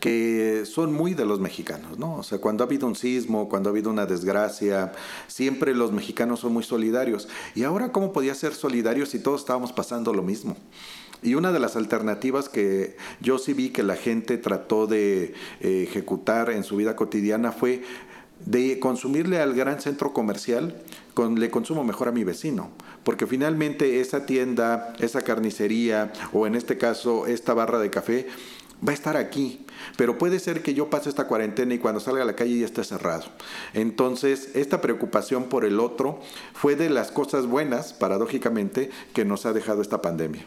[0.00, 2.16] que son muy de los mexicanos, ¿no?
[2.16, 4.92] O sea, cuando ha habido un sismo, cuando ha habido una desgracia,
[5.26, 7.28] siempre los mexicanos son muy solidarios.
[7.54, 10.56] Y ahora, ¿cómo podía ser solidario si todos estábamos pasando lo mismo?
[11.22, 15.86] Y una de las alternativas que yo sí vi que la gente trató de eh,
[15.88, 17.82] ejecutar en su vida cotidiana fue
[18.46, 20.80] de consumirle al gran centro comercial,
[21.36, 22.70] le consumo mejor a mi vecino,
[23.02, 28.28] porque finalmente esa tienda, esa carnicería o en este caso esta barra de café
[28.86, 32.22] va a estar aquí, pero puede ser que yo pase esta cuarentena y cuando salga
[32.22, 33.24] a la calle ya esté cerrado.
[33.74, 36.20] Entonces, esta preocupación por el otro
[36.54, 40.46] fue de las cosas buenas, paradójicamente, que nos ha dejado esta pandemia.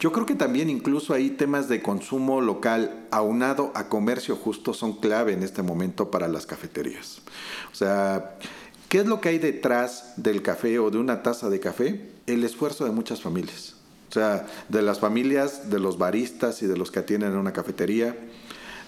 [0.00, 4.92] Yo creo que también incluso hay temas de consumo local aunado a comercio justo son
[5.00, 7.20] clave en este momento para las cafeterías.
[7.72, 8.38] O sea,
[8.88, 12.10] ¿qué es lo que hay detrás del café o de una taza de café?
[12.26, 13.74] El esfuerzo de muchas familias.
[14.08, 17.52] O sea, de las familias, de los baristas y de los que atienden en una
[17.52, 18.16] cafetería,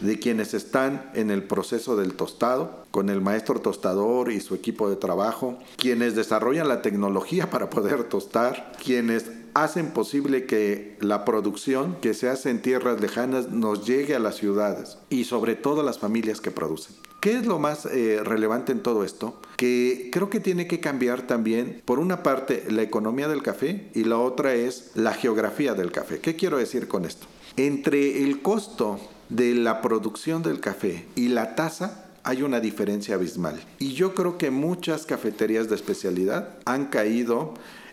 [0.00, 4.88] de quienes están en el proceso del tostado, con el maestro tostador y su equipo
[4.88, 11.96] de trabajo, quienes desarrollan la tecnología para poder tostar, quienes hacen posible que la producción
[12.00, 15.84] que se hace en tierras lejanas nos llegue a las ciudades y sobre todo a
[15.84, 16.96] las familias que producen.
[17.20, 19.38] ¿Qué es lo más eh, relevante en todo esto?
[19.58, 24.04] Que creo que tiene que cambiar también, por una parte, la economía del café y
[24.04, 26.20] la otra es la geografía del café.
[26.20, 27.26] ¿Qué quiero decir con esto?
[27.58, 33.60] Entre el costo de la producción del café y la tasa, hay una diferencia abismal.
[33.78, 37.52] Y yo creo que muchas cafeterías de especialidad han caído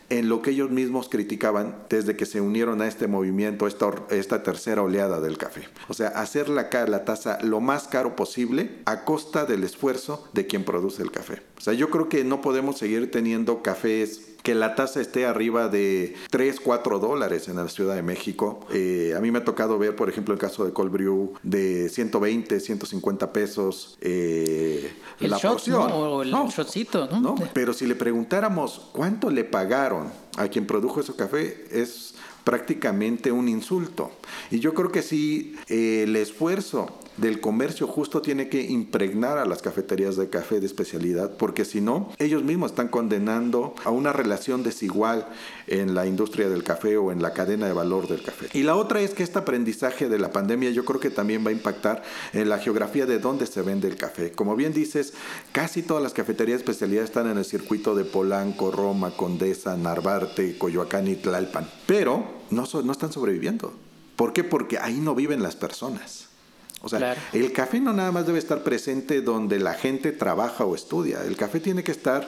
[0.09, 4.43] en lo que ellos mismos criticaban desde que se unieron a este movimiento, esta, esta
[4.43, 5.67] tercera oleada del café.
[5.89, 10.47] O sea, hacer la, la taza lo más caro posible a costa del esfuerzo de
[10.47, 11.41] quien produce el café.
[11.57, 15.67] O sea, yo creo que no podemos seguir teniendo cafés que la tasa esté arriba
[15.67, 18.65] de 3, 4 dólares en la Ciudad de México.
[18.71, 21.89] Eh, a mí me ha tocado ver, por ejemplo, el caso de Cold Brew de
[21.89, 25.91] 120, 150 pesos eh, el la porción.
[25.91, 27.35] O el shotcito, ¿no?
[27.53, 33.49] Pero si le preguntáramos cuánto le pagaron a quien produjo ese café, es prácticamente un
[33.49, 34.11] insulto.
[34.51, 39.45] Y yo creo que sí, eh, el esfuerzo del comercio justo tiene que impregnar a
[39.45, 44.13] las cafeterías de café de especialidad, porque si no, ellos mismos están condenando a una
[44.13, 45.27] relación desigual
[45.67, 48.47] en la industria del café o en la cadena de valor del café.
[48.53, 51.49] Y la otra es que este aprendizaje de la pandemia yo creo que también va
[51.49, 52.03] a impactar
[52.33, 54.31] en la geografía de dónde se vende el café.
[54.31, 55.13] Como bien dices,
[55.51, 60.57] casi todas las cafeterías de especialidad están en el circuito de Polanco, Roma, Condesa, Narvarte,
[60.57, 63.73] Coyoacán y Tlalpan, pero no, no están sobreviviendo.
[64.15, 64.43] ¿Por qué?
[64.43, 66.26] Porque ahí no viven las personas.
[66.81, 70.75] O sea, el café no nada más debe estar presente donde la gente trabaja o
[70.75, 71.23] estudia.
[71.23, 72.27] El café tiene que estar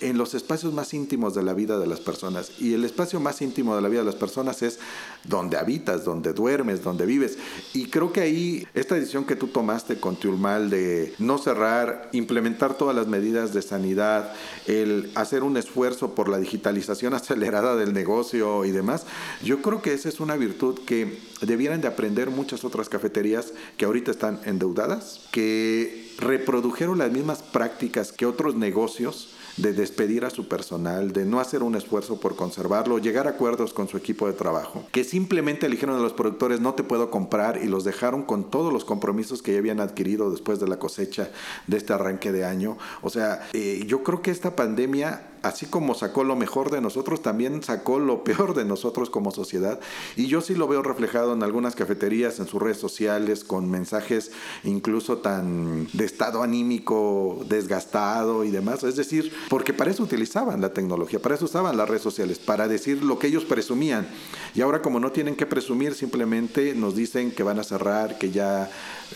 [0.00, 2.52] en los espacios más íntimos de la vida de las personas.
[2.58, 4.78] Y el espacio más íntimo de la vida de las personas es
[5.24, 7.38] donde habitas, donde duermes, donde vives.
[7.74, 12.76] Y creo que ahí esta decisión que tú tomaste con Tiulmal de no cerrar, implementar
[12.76, 14.32] todas las medidas de sanidad,
[14.66, 19.06] el hacer un esfuerzo por la digitalización acelerada del negocio y demás,
[19.42, 23.84] yo creo que esa es una virtud que debieran de aprender muchas otras cafeterías que
[23.84, 30.48] ahorita están endeudadas, que reprodujeron las mismas prácticas que otros negocios de despedir a su
[30.48, 34.32] personal, de no hacer un esfuerzo por conservarlo, llegar a acuerdos con su equipo de
[34.32, 38.50] trabajo, que simplemente eligieron a los productores no te puedo comprar y los dejaron con
[38.50, 41.30] todos los compromisos que ya habían adquirido después de la cosecha
[41.66, 42.78] de este arranque de año.
[43.02, 47.22] O sea, eh, yo creo que esta pandemia así como sacó lo mejor de nosotros,
[47.22, 49.80] también sacó lo peor de nosotros como sociedad.
[50.16, 54.32] Y yo sí lo veo reflejado en algunas cafeterías, en sus redes sociales, con mensajes
[54.64, 58.84] incluso tan de estado anímico desgastado y demás.
[58.84, 62.68] Es decir, porque para eso utilizaban la tecnología, para eso usaban las redes sociales, para
[62.68, 64.06] decir lo que ellos presumían.
[64.54, 68.30] Y ahora como no tienen que presumir, simplemente nos dicen que van a cerrar, que
[68.30, 68.70] ya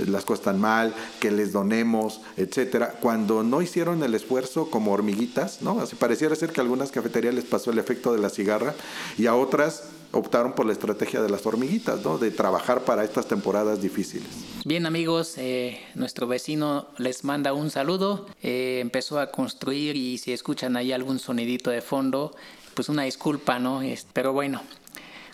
[0.07, 5.63] las cosas están mal, que les donemos, etcétera, cuando no hicieron el esfuerzo como hormiguitas,
[5.63, 5.81] ¿no?
[5.81, 8.73] Así pareciera ser que a algunas cafeterías les pasó el efecto de la cigarra
[9.19, 12.19] y a otras optaron por la estrategia de las hormiguitas, ¿no?
[12.19, 14.29] De trabajar para estas temporadas difíciles.
[14.65, 20.33] Bien amigos, eh, nuestro vecino les manda un saludo, eh, empezó a construir y si
[20.33, 22.33] escuchan ahí algún sonidito de fondo,
[22.75, 23.83] pues una disculpa, ¿no?
[24.13, 24.63] Pero bueno,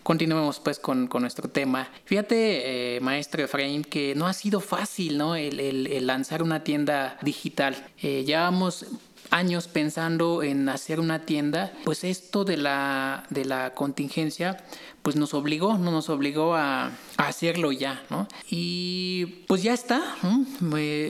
[0.02, 1.88] continuemos pues con, nuestro tema.
[2.04, 5.36] Fíjate, eh, maestro Efraín, que no ha sido fácil, ¿no?
[5.36, 7.76] El, lanzar una tienda digital.
[8.00, 8.86] Eh, llevamos
[9.30, 14.62] años pensando en hacer una tienda, pues esto de la, de la contingencia
[15.02, 18.26] pues nos obligó, no nos obligó a, hacerlo ya, ¿no?
[18.50, 20.00] Y pues ya está,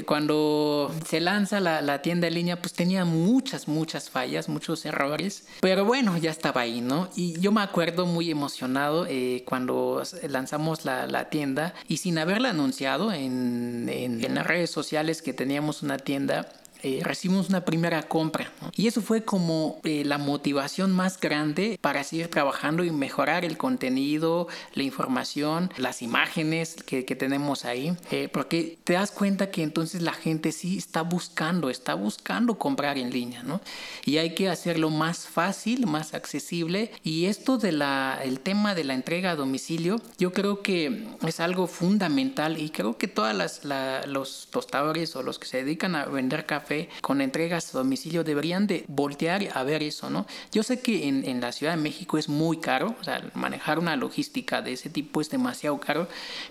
[0.07, 5.85] cuando se lanza la, tienda en línea, pues tenía muchas, muchas fallas, muchos errores, pero
[5.85, 7.09] bueno, ya estaba ahí, ¿no?
[7.15, 13.13] Y yo me acuerdo muy emocionado eh, cuando lanzamos la, tienda y sin haberla anunciado
[13.13, 16.49] en, en las redes sociales que teníamos una tienda,
[16.83, 18.53] eh, recibimos una primera compra.
[18.75, 23.57] Y eso fue como eh, la motivación más grande para seguir trabajando y mejorar el
[23.57, 27.97] contenido, la información, las imágenes que, que tenemos ahí.
[28.11, 32.99] Eh, porque te das cuenta que entonces la gente sí está buscando, está buscando comprar
[32.99, 33.43] en línea.
[33.43, 33.61] ¿no?
[34.05, 36.93] Y hay que hacerlo más fácil, más accesible.
[37.03, 41.67] Y esto del el tema de la entrega a domicilio, yo creo que es algo
[41.67, 43.63] fundamental y creo que todos
[44.07, 46.70] los tostadores o los que se dedican a vender café
[47.01, 50.27] con entregas a domicilio deberían de voltear a ver eso, ¿no?
[50.53, 53.79] Yo sé que en, en la Ciudad de México es muy caro, o sea, manejar
[53.79, 56.09] una logística de ese tipo es demasiado caro,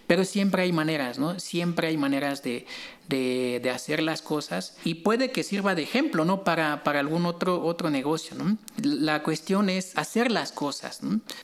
[0.07, 1.39] pero siempre hay maneras, ¿no?
[1.39, 2.65] Siempre hay maneras de,
[3.09, 6.43] de, hacer las cosas y puede que sirva de ejemplo, ¿no?
[6.43, 8.57] Para, para algún otro, otro negocio, ¿no?
[8.81, 11.01] La cuestión es hacer las cosas.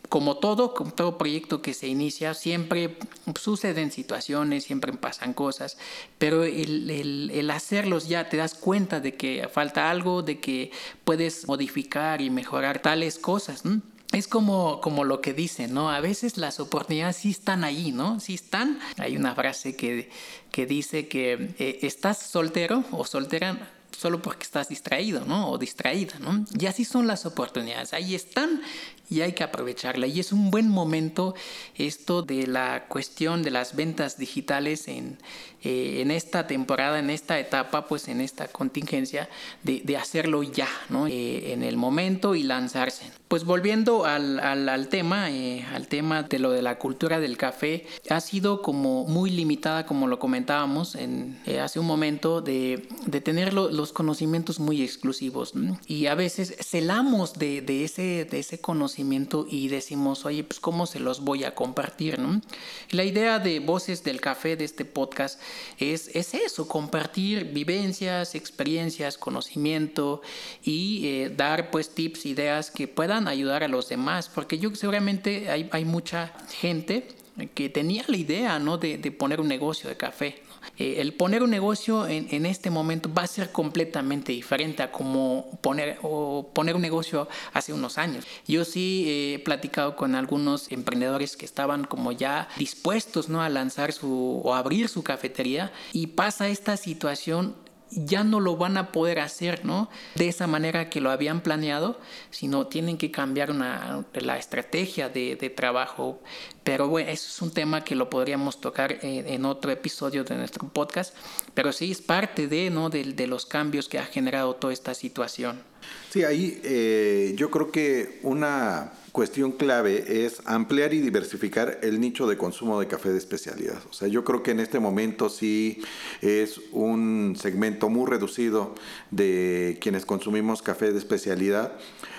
[0.09, 2.97] Como todo, todo proyecto que se inicia, siempre
[3.39, 5.78] suceden situaciones, siempre pasan cosas,
[6.18, 10.72] pero el, el, hacerlos ya te das cuenta de que falta algo, de que
[11.03, 13.63] puedes modificar y mejorar tales cosas.
[14.12, 15.89] Es como, como lo que dicen, ¿no?
[15.89, 18.20] A veces las oportunidades sí están ahí, ¿no?
[18.20, 18.80] Sí están.
[18.97, 20.10] Hay una frase que,
[20.51, 25.49] que dice que eh, estás soltero o soltera solo porque estás distraído, ¿no?
[25.49, 26.45] O distraída, ¿no?
[26.60, 27.93] Y así son las oportunidades.
[27.93, 28.62] Ahí están
[29.10, 30.08] y hay que aprovecharla.
[30.08, 31.36] Y es un buen momento
[31.76, 35.18] esto de la cuestión de las ventas digitales en,
[35.64, 39.30] eh, en esta temporada, en esta etapa, pues en esta contingencia,
[39.64, 41.08] de, de hacerlo ya, ¿no?
[41.08, 43.12] Eh, en el momento y lanzarse.
[43.28, 47.86] Pues volviendo al, al, tema, eh, al tema de lo de la cultura del café,
[48.10, 53.53] ha sido como muy limitada, como lo comentábamos en, hace un momento, de, de tener
[53.53, 55.53] lo, los conocimientos muy exclusivos.
[55.88, 60.85] Y a veces celamos de, de, ese, de ese conocimiento y decimos, oye, pues cómo
[60.85, 62.41] se los voy a compartir, ¿no?
[62.89, 65.39] la idea de Voces del Café, de este podcast,
[65.79, 70.21] es, es eso, compartir vivencias, experiencias, conocimiento
[70.63, 75.49] y eh, dar pues tips, ideas que puedan ayudar a los demás, porque yo seguramente
[75.49, 77.07] hay, hay mucha gente
[77.53, 78.77] que tenía la idea, ¿no?
[78.77, 80.41] De, de poner un negocio de café,
[80.78, 84.91] eh, el poner un negocio en, en, este momento va a ser completamente diferente a
[84.91, 88.26] como poner, o poner un negocio hace unos años.
[88.47, 93.41] Yo sí he platicado con algunos emprendedores que estaban como ya dispuestos ¿no?
[93.41, 97.55] a lanzar su o abrir su cafetería y pasa esta situación
[97.95, 99.89] ya no lo van a poder hacer, ¿no?
[100.15, 105.35] De esa manera que lo habían planeado, sino tienen que cambiar una, la estrategia de,
[105.55, 106.21] trabajo.
[106.63, 110.35] Pero bueno, eso es un tema que lo podríamos tocar en, en otro episodio de
[110.35, 111.15] nuestro podcast,
[111.53, 112.89] pero sí es parte de, ¿no?
[112.89, 115.74] de los cambios que ha generado toda esta situación.
[116.09, 122.27] Sí, ahí eh, yo creo que una cuestión clave es ampliar y diversificar el nicho
[122.27, 123.77] de consumo de café de especialidad.
[123.89, 125.81] O sea, yo creo que en este momento sí
[126.21, 128.75] es un segmento muy reducido
[129.11, 131.77] de quienes consumimos café de especialidad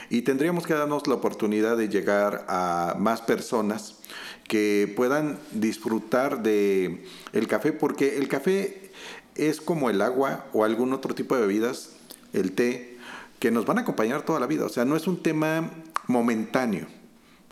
[0.08, 3.96] y tendríamos que darnos la oportunidad de llegar a más personas
[4.48, 8.90] que puedan disfrutar de el café porque el café
[9.34, 11.90] es como el agua o algún otro tipo de bebidas,
[12.32, 12.96] el té,
[13.39, 14.64] que nos van a acompañar toda la vida.
[14.64, 15.70] O sea, no es un tema
[16.07, 16.87] momentáneo.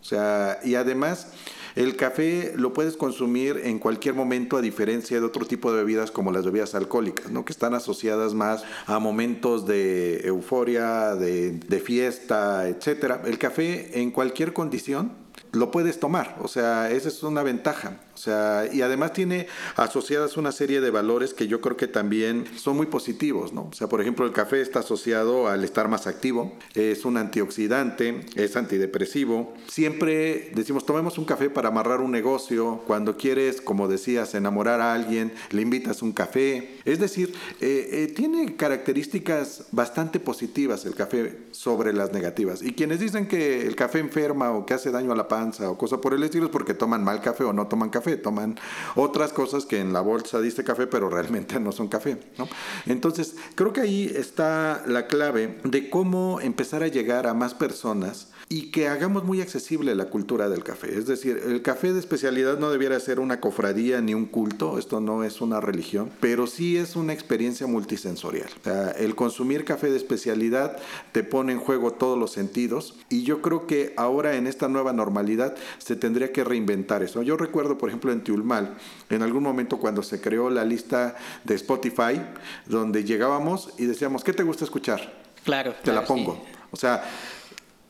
[0.00, 1.28] O sea, y además
[1.76, 6.10] el café lo puedes consumir en cualquier momento a diferencia de otro tipo de bebidas
[6.12, 7.44] como las bebidas alcohólicas, ¿no?
[7.44, 13.16] que están asociadas más a momentos de euforia, de, fiesta, etc.
[13.24, 15.12] El café en cualquier condición
[15.50, 18.00] lo puedes tomar, o sea, esa es una ventaja.
[18.14, 22.44] O sea, y además tiene asociadas una serie de valores que yo creo que también
[22.56, 23.68] son muy positivos, ¿no?
[23.70, 28.24] O sea, por ejemplo, el café está asociado al estar más activo, es un antioxidante,
[28.36, 29.54] es antidepresivo.
[29.68, 32.82] Siempre decimos, tomemos un café para amarrar un negocio.
[32.86, 36.78] Cuando quieres, como decías, enamorar a alguien, le invitas un café.
[36.84, 42.62] Es decir, eh, eh, tiene características bastante positivas el café sobre las negativas.
[42.62, 45.78] Y quienes dicen que el café enferma o que hace daño a la panza o
[45.78, 48.58] cosa por el estilo es porque toman mal café o no toman café toman
[48.94, 52.18] otras cosas que en la bolsa dice café, pero realmente no son café.
[52.38, 52.48] ¿no?
[52.86, 58.28] Entonces, creo que ahí está la clave de cómo empezar a llegar a más personas
[58.54, 60.96] y que hagamos muy accesible la cultura del café.
[60.96, 65.00] Es decir, el café de especialidad no debiera ser una cofradía ni un culto, esto
[65.00, 68.48] no es una religión, pero sí es una experiencia multisensorial.
[68.60, 70.76] O sea, el consumir café de especialidad
[71.10, 74.92] te pone en juego todos los sentidos y yo creo que ahora en esta nueva
[74.92, 77.22] normalidad se tendría que reinventar eso.
[77.22, 78.76] Yo recuerdo, por ejemplo, en Tiulmal,
[79.10, 82.22] en algún momento cuando se creó la lista de Spotify,
[82.66, 85.12] donde llegábamos y decíamos, ¿qué te gusta escuchar?
[85.42, 85.72] Claro.
[85.72, 86.34] Te claro, la pongo.
[86.34, 86.54] Sí.
[86.70, 87.04] O sea,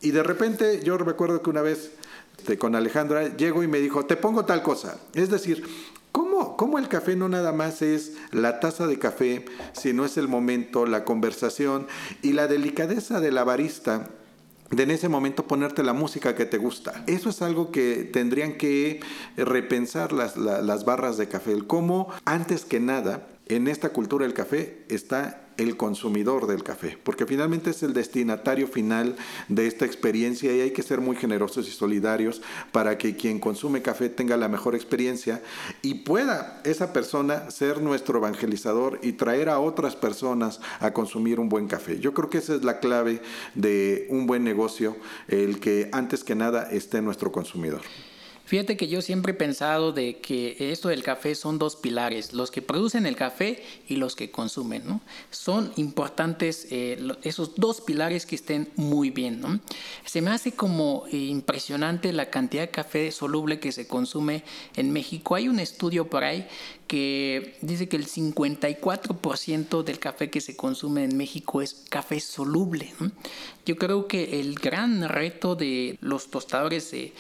[0.05, 1.91] y de repente yo recuerdo que una vez
[2.39, 4.99] este, con Alejandra llego y me dijo, te pongo tal cosa.
[5.15, 5.65] Es decir,
[6.13, 10.29] ¿cómo, ¿cómo, el café no nada más es la taza de café, sino es el
[10.29, 11.87] momento, la conversación
[12.21, 14.11] y la delicadeza de la barista?
[14.71, 17.05] de en ese momento ponerte la música que te gusta.
[17.07, 19.01] Eso es algo que tendrían que
[19.37, 21.53] repensar las, las, barras de café.
[21.53, 26.99] El cómo, antes que nada, en esta cultura del café está el consumidor del café,
[27.03, 29.17] porque finalmente es el destinatario final
[29.49, 32.43] de esta experiencia y hay que ser muy generosos y solidarios
[32.73, 35.43] para que quien consume café tenga la mejor experiencia
[35.83, 41.49] y pueda esa persona ser nuestro evangelizador y traer a otras personas a consumir un
[41.49, 41.99] buen café.
[41.99, 43.21] Yo creo que esa es la clave
[43.55, 44.97] de un buen negocio,
[45.29, 47.83] el que antes que nada esté nuestro consumidor.
[48.47, 52.51] Fíjate que yo siempre he pensado de que esto del café son dos pilares, los
[52.51, 55.01] que producen el café y los que consumen, ¿no?
[55.31, 59.41] Son importantes eh, esos dos pilares que estén muy bien.
[60.05, 64.45] Se me hace como impresionante la cantidad de café soluble que se consume
[64.77, 65.37] en México.
[65.37, 66.47] Hay un estudio por ahí
[66.87, 72.93] que dice que el 54% del café que se consume en México es café soluble.
[73.65, 77.15] Yo creo que el gran reto de los tostadores de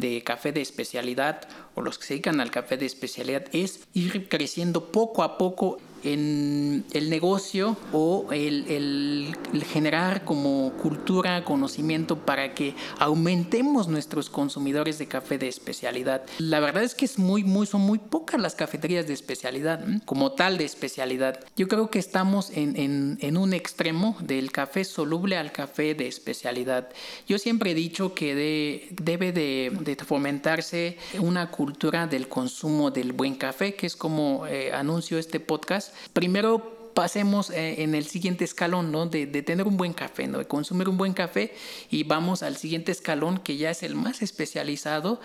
[0.00, 4.28] de café de especialidad o los que se dedican al café de especialidad es ir
[4.28, 9.34] creciendo poco a poco en el negocio o el,
[9.72, 16.22] generar como cultura, conocimiento para que aumentemos nuestros consumidores de café de especialidad.
[16.38, 20.32] La verdad es que es muy, muy, son muy pocas las cafeterías de especialidad, como
[20.32, 21.40] tal de especialidad.
[21.56, 26.88] Yo creo que estamos en, en, un extremo del café soluble al café de especialidad.
[27.28, 33.34] Yo siempre he dicho que debe de, de, fomentarse una cultura del consumo del buen
[33.34, 38.92] café, que es como eh, anuncio este podcast primero pasemos eh, en el siguiente escalón,
[38.92, 39.06] ¿no?
[39.06, 40.38] De, tener un buen café, ¿no?
[40.38, 41.54] De consumir un buen café
[41.90, 45.20] y vamos al siguiente escalón que ya es el más especializado,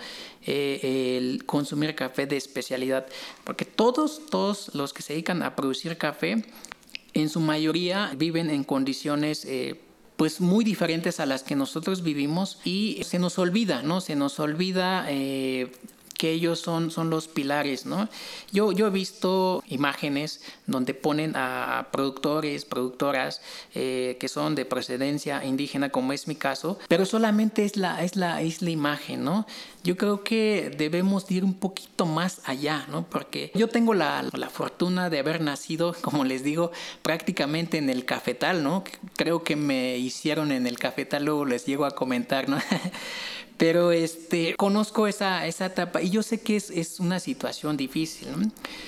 [0.46, 3.06] eh, el consumir café de especialidad.
[3.44, 6.44] Porque todos, todos los que se dedican a producir café,
[7.14, 9.44] en su mayoría viven en condiciones...
[9.44, 9.82] Eh,
[10.16, 14.00] pues muy diferentes a las que nosotros vivimos y se nos olvida, ¿no?
[14.00, 15.06] Se nos olvida
[16.18, 18.08] que ellos son, son los pilares, ¿no?
[18.52, 23.42] Yo, yo he visto imágenes donde ponen a productores, productoras
[23.74, 28.16] eh, que son de procedencia indígena, como es mi caso, pero solamente es la, es
[28.16, 29.46] la, es la imagen, ¿no?
[29.84, 33.04] Yo creo que debemos ir un poquito más allá, ¿no?
[33.08, 38.04] Porque yo tengo la, la fortuna de haber nacido, como les digo, prácticamente en el
[38.04, 38.84] cafetal, ¿no?
[39.16, 42.58] Creo que me hicieron en el cafetal, luego les llego a comentar, ¿no?
[43.66, 48.28] Pero este, conozco esa, esa etapa y yo sé que es, es una situación difícil.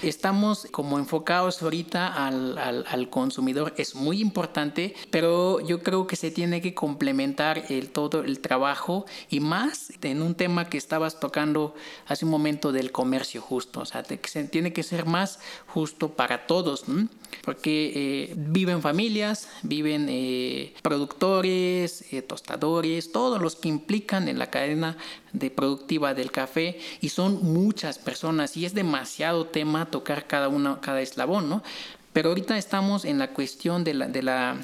[0.05, 6.15] Estamos como enfocados ahorita al, al, al, consumidor, es muy importante, pero yo creo que
[6.15, 11.19] se tiene que complementar el, todo el trabajo y más en un tema que estabas
[11.19, 11.75] tocando
[12.07, 13.81] hace un momento del comercio justo.
[13.81, 16.85] O sea, se tiene que ser más justo para todos,
[17.43, 24.51] porque eh, viven familias, viven eh, productores, eh, tostadores, todos los que implican en la
[24.51, 24.97] cadena
[25.33, 30.81] de productiva del café y son muchas personas y es demasiado tema tocar cada uno,
[30.81, 31.63] cada eslabón, ¿no?
[32.13, 34.57] Pero ahorita estamos en la cuestión de la, de la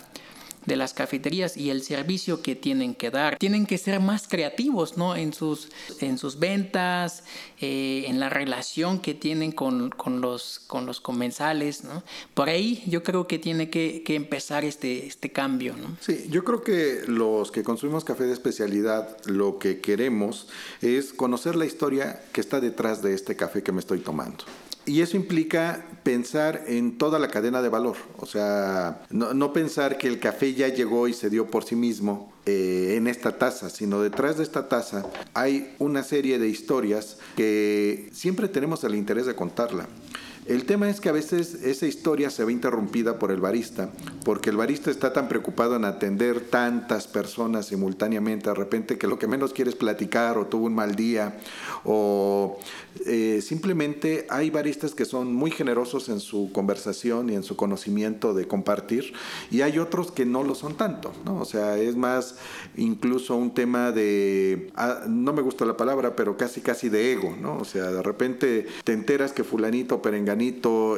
[0.66, 3.36] de las cafeterías y el servicio que tienen que dar.
[3.38, 5.16] Tienen que ser más creativos ¿no?
[5.16, 5.68] en, sus,
[6.00, 7.24] en sus ventas,
[7.60, 11.84] eh, en la relación que tienen con, con, los, con los comensales.
[11.84, 12.02] ¿no?
[12.34, 15.76] Por ahí yo creo que tiene que, que, empezar este, este cambio.
[15.76, 15.96] ¿no?
[16.00, 20.48] Sí, yo creo que los que consumimos café de especialidad lo que queremos
[20.80, 24.44] es conocer la historia que está detrás de este café que me estoy tomando.
[24.86, 30.06] Y eso implica pensar en toda la cadena de valor, o sea, no, pensar que
[30.06, 34.02] el café ya llegó y se dio por sí mismo eh, en esta taza, sino
[34.02, 39.34] detrás de esta taza hay una serie de historias que siempre tenemos el interés de
[39.34, 39.88] contarla.
[40.46, 43.88] El tema es que a veces esa historia se ve interrumpida por el barista,
[44.26, 49.18] porque el barista está tan preocupado en atender tantas personas simultáneamente, de repente que lo
[49.18, 51.38] que menos quiere es platicar o tuvo un mal día,
[51.82, 52.58] o
[53.06, 58.34] eh, simplemente hay baristas que son muy generosos en su conversación y en su conocimiento
[58.34, 59.14] de compartir,
[59.50, 61.40] y hay otros que no lo son tanto, ¿no?
[61.40, 62.36] O sea, es más
[62.76, 67.34] incluso un tema de, ah, no me gusta la palabra, pero casi casi de ego,
[67.40, 67.56] ¿no?
[67.56, 70.02] O sea, de repente te enteras que fulanito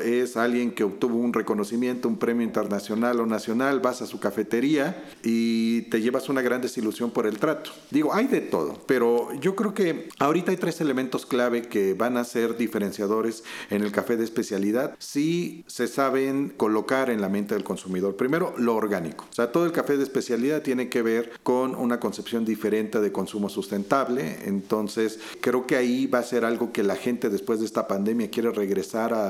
[0.03, 5.05] es alguien que obtuvo un reconocimiento, un premio internacional o nacional, vas a su cafetería
[5.23, 7.71] y te llevas una gran desilusión por el trato.
[7.91, 12.17] Digo, hay de todo, pero yo creo que ahorita hay tres elementos clave que van
[12.17, 17.55] a ser diferenciadores en el café de especialidad si se saben colocar en la mente
[17.55, 18.17] del consumidor.
[18.17, 19.27] Primero, lo orgánico.
[19.31, 23.13] O sea, todo el café de especialidad tiene que ver con una concepción diferente de
[23.13, 24.39] consumo sustentable.
[24.45, 28.31] Entonces, creo que ahí va a ser algo que la gente después de esta pandemia
[28.31, 29.26] quiere regresar a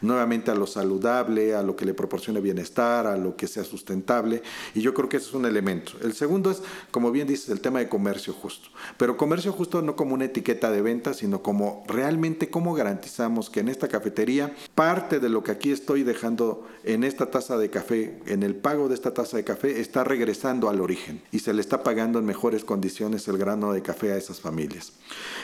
[0.00, 4.42] nuevamente a lo saludable, a lo que le proporcione bienestar, a lo que sea sustentable.
[4.74, 5.92] Y yo creo que ese es un elemento.
[6.02, 8.68] El segundo es, como bien dices, el tema de comercio justo.
[8.96, 13.60] Pero comercio justo no como una etiqueta de venta, sino como realmente cómo garantizamos que
[13.60, 18.20] en esta cafetería parte de lo que aquí estoy dejando en esta taza de café,
[18.26, 21.60] en el pago de esta taza de café, está regresando al origen y se le
[21.60, 24.92] está pagando en mejores condiciones el grano de café a esas familias.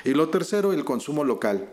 [0.05, 1.69] Y lo tercero, el consumo local.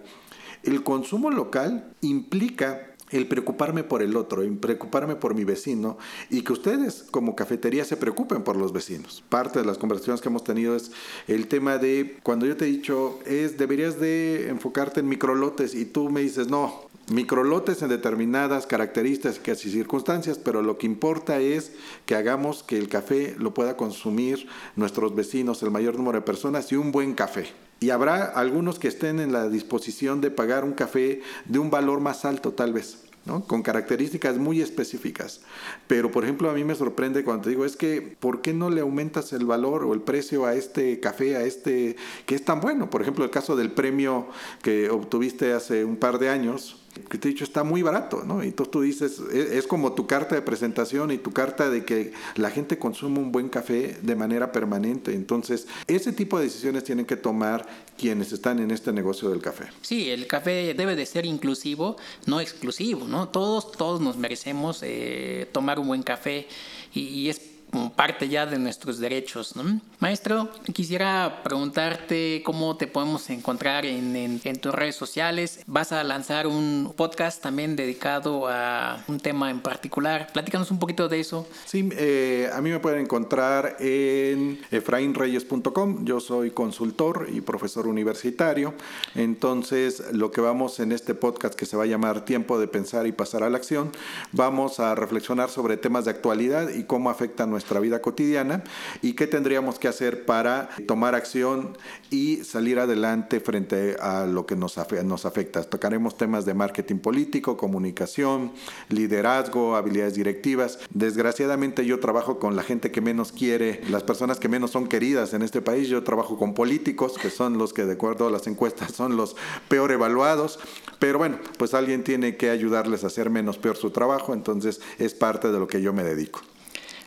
[0.64, 5.98] El consumo local implica el preocuparme por el otro, el preocuparme por mi vecino
[6.30, 9.24] y que ustedes como cafetería se preocupen por los vecinos.
[9.30, 10.92] Parte de las conversaciones que hemos tenido es
[11.28, 15.86] el tema de cuando yo te he dicho es deberías de enfocarte en microlotes y
[15.86, 21.72] tú me dices no, microlotes en determinadas características y circunstancias, pero lo que importa es
[22.06, 26.72] que hagamos que el café lo pueda consumir nuestros vecinos, el mayor número de personas
[26.72, 27.48] y un buen café.
[27.80, 32.02] Y habrá algunos que estén en la disposición de pagar un café de un valor
[32.02, 33.04] más alto tal vez.
[33.26, 33.44] ¿no?
[33.46, 35.42] con características muy específicas.
[35.88, 38.70] Pero, por ejemplo, a mí me sorprende cuando te digo, es que, ¿por qué no
[38.70, 42.60] le aumentas el valor o el precio a este café, a este que es tan
[42.60, 42.90] bueno?
[42.90, 44.28] Por ejemplo, el caso del premio
[44.64, 46.79] que obtuviste hace un par de años,
[47.10, 48.44] que te he dicho está muy barato, ¿no?
[48.44, 51.86] Y entonces tú dices, es, es, como tu carta de presentación y tu carta de
[51.86, 55.14] que la gente consume un buen café de manera permanente.
[55.14, 57.68] Entonces, ese tipo de decisiones tienen que tomar
[57.98, 59.66] quienes están en este negocio del café.
[59.82, 63.30] Sí, el café debe de ser inclusivo, no exclusivo, ¿no?
[63.30, 66.48] Todos, todos nos merecemos eh, tomar un buen café
[66.94, 69.56] y es como parte ya de nuestros derechos.
[69.56, 69.80] ¿no?
[70.00, 75.62] Maestro, quisiera preguntarte cómo te podemos encontrar en, en, en, tus redes sociales.
[75.68, 80.30] Vas a lanzar un podcast también dedicado a un tema en particular.
[80.34, 81.48] Platícanos un poquito de eso.
[81.66, 86.06] Sí, eh, a mí me pueden encontrar en efrainreyes.com.
[86.06, 88.74] Yo soy consultor y profesor universitario.
[89.16, 93.06] Entonces, lo que vamos en este podcast que se va a llamar Tiempo de Pensar
[93.06, 93.92] y Pasar a la Acción,
[94.32, 98.64] vamos a reflexionar sobre temas de actualidad y cómo afectan nuestra vida cotidiana
[99.02, 101.78] y qué tendríamos que hacer para tomar acción
[102.10, 105.64] y salir adelante frente a lo que nos, nos afecta.
[105.64, 108.52] Tocaremos temas de marketing político, comunicación,
[108.90, 110.80] liderazgo, habilidades directivas.
[110.92, 115.34] Desgraciadamente yo trabajo con la gente que menos quiere, las personas que menos son queridas
[115.34, 115.88] en este país.
[115.88, 119.36] Yo trabajo con políticos, que son los que de acuerdo a las encuestas son los
[119.68, 120.60] peor evaluados.
[121.00, 125.14] Pero bueno, pues alguien tiene que ayudarles a hacer menos peor su trabajo, entonces es
[125.14, 126.42] parte de lo que yo me dedico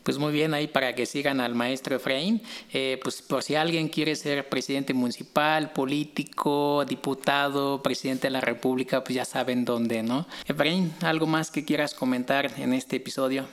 [0.02, 2.42] pues muy bien ahí para que sigan al maestro Efraín.
[2.72, 9.04] Eh, pues por si alguien quiere ser presidente municipal, político, diputado, presidente de la República,
[9.04, 10.26] pues ya saben dónde, ¿no?
[10.46, 13.44] Efraín, ¿algo más que quieras comentar en este episodio?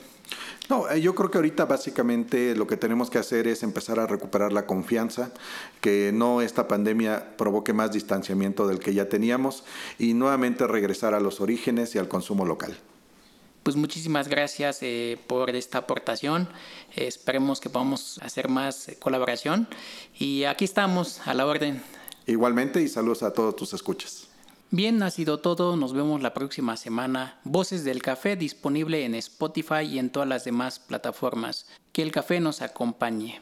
[0.70, 4.54] No, yo creo que ahorita básicamente lo que tenemos que hacer es empezar a recuperar
[4.54, 5.32] la confianza,
[5.82, 9.64] que no esta pandemia provoque más distanciamiento del que ya teníamos
[9.98, 12.78] y nuevamente regresar a los orígenes y al consumo local
[13.64, 16.50] pues muchísimas gracias eh, por esta aportación.
[16.96, 19.68] Eh, esperemos que podamos hacer más colaboración.
[20.18, 21.82] Y aquí estamos a la orden.
[22.26, 24.28] Igualmente y saludos a todos tus escuchas.
[24.72, 25.76] Bien, ha sido todo.
[25.76, 27.40] Nos vemos la próxima semana.
[27.44, 31.66] Voces del Café disponible en Spotify y en todas las demás plataformas.
[31.92, 33.42] Que el café nos acompañe.